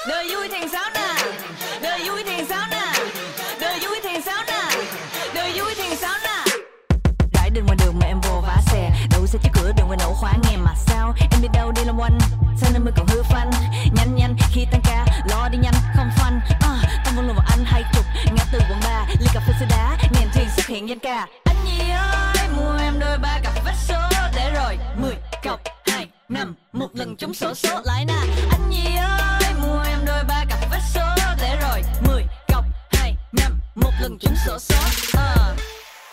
Đời 0.09 0.29
vui 0.35 0.49
thì 0.49 0.61
sao 0.73 0.91
nè? 0.95 1.15
Đời 1.83 2.09
vui 2.09 2.23
thì 2.27 2.45
sao 2.49 2.67
nè? 2.71 2.93
Đời 3.61 3.79
vui 3.81 4.01
thì 4.03 4.21
sao 4.25 4.43
nè? 4.47 4.71
Đời 5.35 5.53
vui 5.61 5.75
thì 5.77 5.97
sao 5.97 6.15
nè? 6.25 6.53
Rải 7.33 7.51
đình 7.51 7.67
ngoài 7.67 7.79
đường 7.85 7.99
mà 8.01 8.07
em 8.07 8.21
vô 8.21 8.41
vá 8.47 8.57
xe. 8.73 8.91
Đậu 9.11 9.27
xe 9.27 9.39
trước 9.43 9.51
cửa 9.55 9.73
đường 9.77 9.87
ngoài 9.87 9.99
nổ 10.03 10.15
khóa 10.15 10.33
nghe 10.43 10.57
mà 10.57 10.75
sao? 10.87 11.15
Em 11.31 11.43
đi 11.43 11.49
đâu 11.55 11.73
đi 11.73 11.85
làm 11.85 11.97
quanh? 11.99 12.19
Sao 12.61 12.71
nên 12.73 12.85
mới 12.85 12.93
còn 12.97 13.07
hư 13.07 13.23
phanh? 13.23 13.51
Nhanh 13.95 14.17
nhanh 14.17 14.37
khi 14.53 14.67
tăng 14.73 14.81
ca 14.85 15.07
Lo 15.31 15.49
đi 15.49 15.59
nhanh 15.59 15.75
không 15.97 16.11
phanh. 16.17 16.41
À, 16.61 17.01
Tâm 17.05 17.17
muốn 17.17 17.27
luôn 17.27 17.37
vào 17.37 17.47
anh 17.49 17.65
hai 17.65 17.83
chục. 17.95 18.05
Ngã 18.37 18.45
từ 18.53 18.59
quận 18.59 18.81
ba 18.85 19.07
Ly 19.21 19.27
cà 19.35 19.41
phê 19.47 19.53
sữa 19.61 19.67
đá. 19.71 19.97
Nền 20.13 20.29
thuyền 20.35 20.49
xuất 20.57 20.67
hiện 20.67 20.89
danh 20.89 20.99
ca. 20.99 21.27
Anh 21.45 21.57
Nhi 21.65 21.91
ơi 21.91 22.49
mua 22.57 22.79
em 22.81 22.99
đôi 22.99 23.19
ba 23.19 23.39
10 25.01 25.15
cộng 25.45 25.61
2 25.87 26.09
5 26.29 26.55
Một 26.73 26.89
lần 26.93 27.17
trúng 27.17 27.35
sổ 27.35 27.55
số 27.55 27.81
lại 27.85 28.05
nè. 28.05 28.15
Anh 28.51 28.71
gì 28.71 28.97
ơi 28.97 29.53
mua 29.63 29.83
em 29.89 29.99
đôi 30.07 30.25
ba 30.29 30.45
cặp 30.49 30.71
vé 30.71 30.81
số 30.95 31.01
Để 31.43 31.57
rồi. 31.63 31.83
10 32.09 32.23
cộng 32.49 32.65
2 32.93 33.15
5 33.33 33.61
Một 33.75 33.91
lần 34.01 34.19
trúng 34.21 34.35
sổ 34.47 34.59
số 34.59 34.77
uh. 35.19 35.59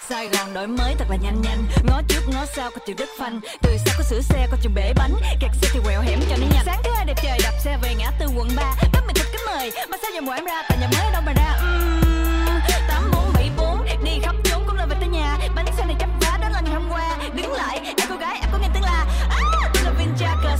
Sài 0.09 0.27
Gòn 0.27 0.53
đổi 0.53 0.67
mới 0.67 0.95
thật 0.99 1.05
là 1.09 1.15
nhanh 1.15 1.41
nhanh. 1.41 1.65
Ngó 1.83 2.01
trước 2.07 2.21
ngó 2.27 2.45
sau 2.55 2.71
có 2.71 2.77
chịu 2.85 2.95
đất 2.99 3.09
phanh. 3.19 3.39
Từ 3.61 3.77
sau 3.85 3.95
có 3.97 4.03
sửa 4.03 4.21
xe 4.21 4.47
có 4.51 4.57
chịu 4.61 4.71
bể 4.75 4.93
bánh. 4.95 5.13
Kẹt 5.39 5.51
xe 5.61 5.67
thì 5.73 5.79
quẹo 5.85 6.01
hẻm 6.01 6.19
cho 6.29 6.35
nó 6.37 6.47
nhanh. 6.53 6.65
Sáng 6.65 6.81
thứ 6.83 6.91
hai 6.95 7.05
đẹp 7.05 7.17
trời 7.23 7.39
đạp 7.43 7.53
xe 7.63 7.77
về 7.83 7.95
ngã 7.95 8.11
tư 8.19 8.25
quận 8.37 8.47
3 8.55 8.75
bắt 8.93 9.03
mình 9.05 9.15
thật 9.15 9.25
kính 9.31 9.41
mời 9.45 9.71
mà 9.89 9.97
sao 10.01 10.11
giờ 10.15 10.21
mùa 10.21 10.31
em 10.31 10.45
ra 10.45 10.63
tại 10.69 10.77
nhà 10.81 10.87
mới 10.97 11.11
đâu 11.11 11.21
mà 11.25 11.33
ra? 11.33 11.59
Uhm, 11.63 12.59
tám 12.87 13.11
bốn 13.13 13.33
bảy 13.33 13.49
bốn. 13.57 13.85
Đi 14.03 14.11
khắp 14.23 14.35
chốn 14.43 14.63
cũng 14.67 14.75
là 14.75 14.85
về 14.85 14.95
tới 14.99 15.09
nhà. 15.09 15.37
Bánh 15.55 15.65
xe 15.77 15.85
này 15.85 15.95
chấp 15.99 16.09
vá 16.21 16.37
đó 16.41 16.49
là 16.49 16.61
ngày 16.61 16.73
hôm 16.73 16.89
qua. 16.91 17.17
Đứng 17.35 17.51
lại 17.51 17.79
em 17.85 18.07
cô 18.09 18.15
gái 18.15 18.42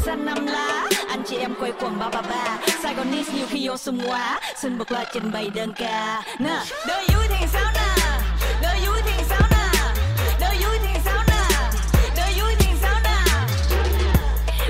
xanh 0.06 0.26
năm 0.26 0.46
lá, 0.46 0.88
anh 1.08 1.24
chị 1.28 1.38
em 1.38 1.54
quay 1.60 1.72
quần 1.80 2.00
ba 2.00 2.10
ba 2.10 2.22
ba. 2.22 2.58
Saigonese 2.84 3.34
nhiều 3.34 3.46
khi 3.50 3.68
vô 3.68 3.78
sung 3.78 4.00
quá 4.08 4.40
xin 4.62 4.78
bật 4.78 4.92
loa 4.92 5.04
trình 5.14 5.32
bày 5.32 5.50
đơn 5.50 5.74
ca. 5.74 6.22
Nè, 6.40 6.60
đời 6.88 7.08
vui 7.14 7.24
thì 7.30 7.46
sao 7.54 7.72
nè? 7.74 8.20
Đời 8.62 8.80
vui 8.86 9.02
thì 9.06 9.24
sao 9.30 9.42
nè? 9.52 9.80
Đời 10.40 10.58
vui 10.64 10.78
thì 10.84 11.00
sao 11.06 11.24
nè? 11.28 11.40
Đời 12.16 12.34
vui 12.40 12.56
thì 12.60 12.68
sao 12.82 13.00
nè? 13.04 13.18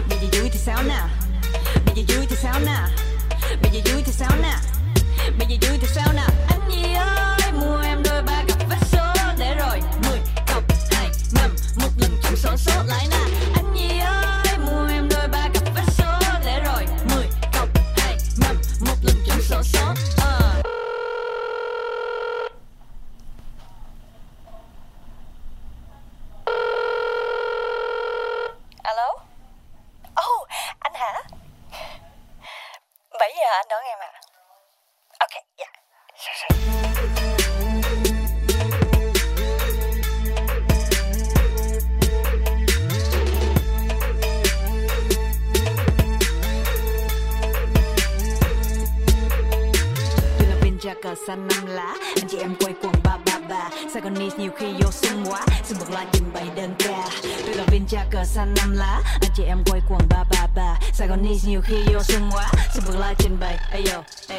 Bây 0.10 0.18
giờ 0.22 0.40
vui 0.40 0.50
thì 0.50 0.60
sao 0.66 0.84
nè? 0.84 1.00
Bây 1.86 1.96
giờ 1.96 2.16
vui 2.16 2.26
thì 2.30 2.36
sao 2.36 2.60
nè? 2.60 2.78
Bây 3.62 3.72
giờ 3.72 3.94
vui 3.94 4.04
thì 4.06 4.12
sao 4.14 4.32
nè? 4.42 4.54
Bây 5.40 5.48
giờ 5.48 5.58
vui 5.70 5.78
thì 5.82 5.88
sao 5.96 6.13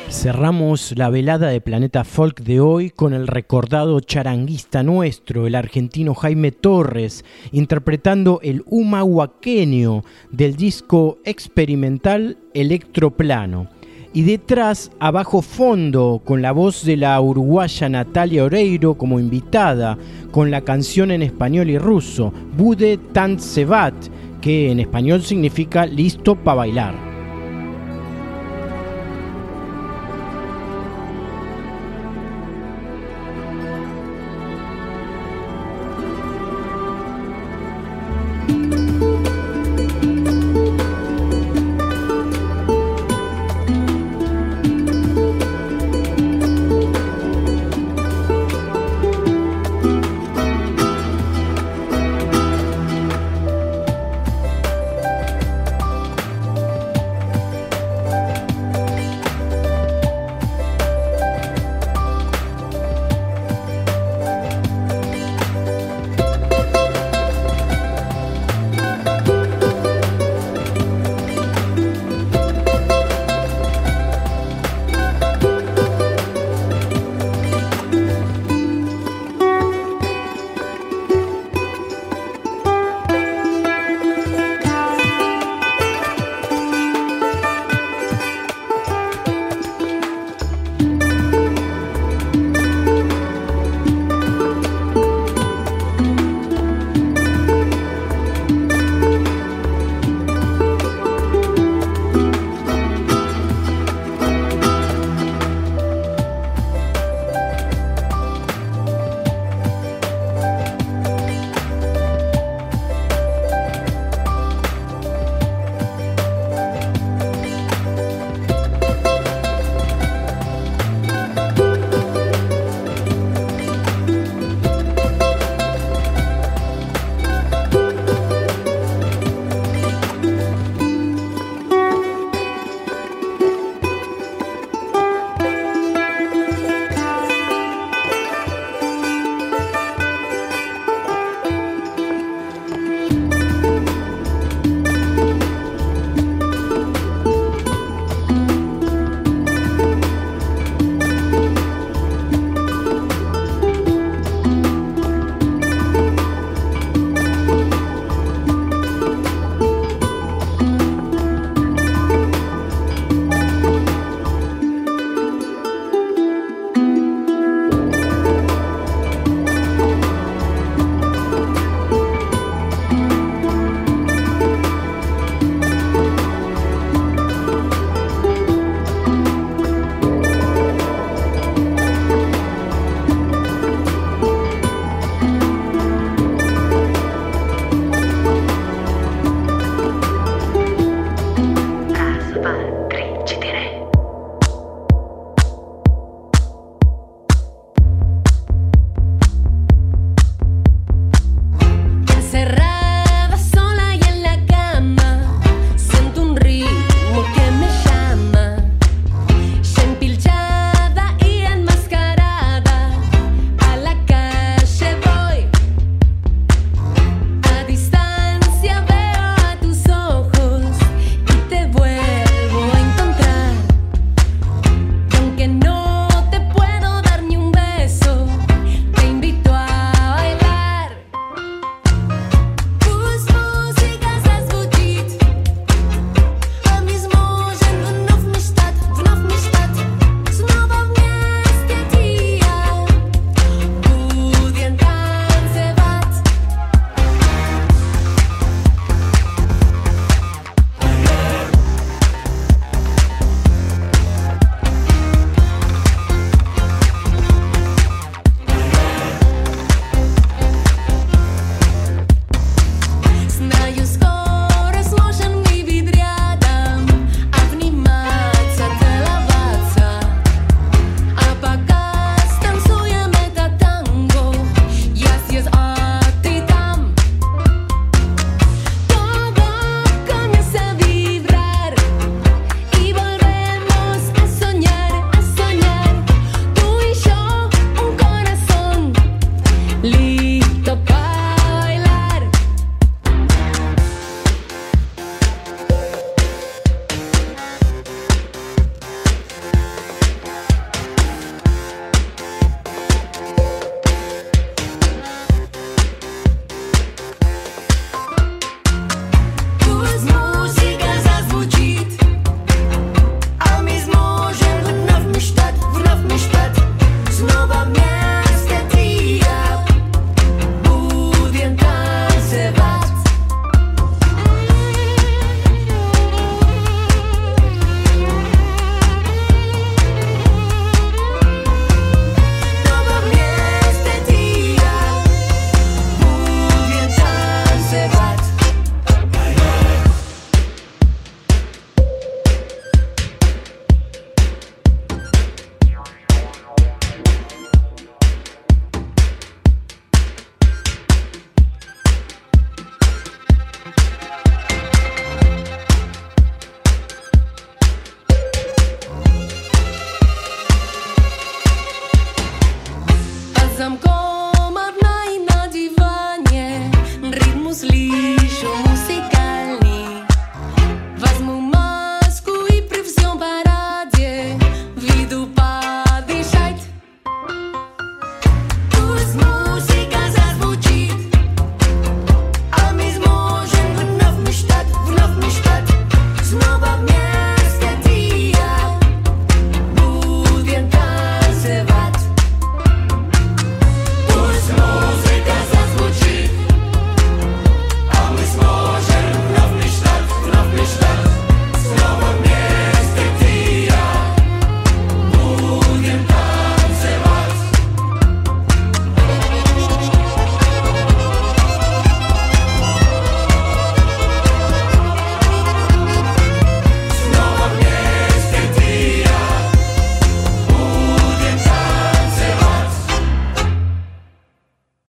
Cerramos 0.08 0.94
la 0.96 1.10
velada 1.10 1.48
de 1.48 1.60
Planeta 1.60 2.02
Folk 2.02 2.40
de 2.40 2.58
hoy 2.58 2.90
con 2.90 3.14
el 3.14 3.28
recordado 3.28 4.00
charanguista 4.00 4.82
nuestro, 4.82 5.46
el 5.46 5.54
argentino 5.54 6.14
Jaime 6.14 6.50
Torres, 6.50 7.24
interpretando 7.52 8.40
el 8.42 8.64
humahuaqueño 8.66 10.02
del 10.30 10.56
disco 10.56 11.18
experimental 11.24 12.38
Electroplano. 12.52 13.68
Y 14.16 14.22
detrás, 14.22 14.92
a 15.00 15.10
bajo 15.10 15.42
fondo, 15.42 16.22
con 16.24 16.40
la 16.40 16.52
voz 16.52 16.84
de 16.84 16.96
la 16.96 17.20
uruguaya 17.20 17.88
Natalia 17.88 18.44
Oreiro 18.44 18.94
como 18.94 19.18
invitada, 19.18 19.98
con 20.30 20.52
la 20.52 20.60
canción 20.60 21.10
en 21.10 21.20
español 21.20 21.68
y 21.68 21.78
ruso, 21.78 22.32
Bude 22.56 22.96
Tant 23.12 23.40
Sevat, 23.40 23.94
que 24.40 24.70
en 24.70 24.78
español 24.78 25.20
significa 25.22 25.84
listo 25.84 26.36
para 26.36 26.58
bailar. 26.58 27.03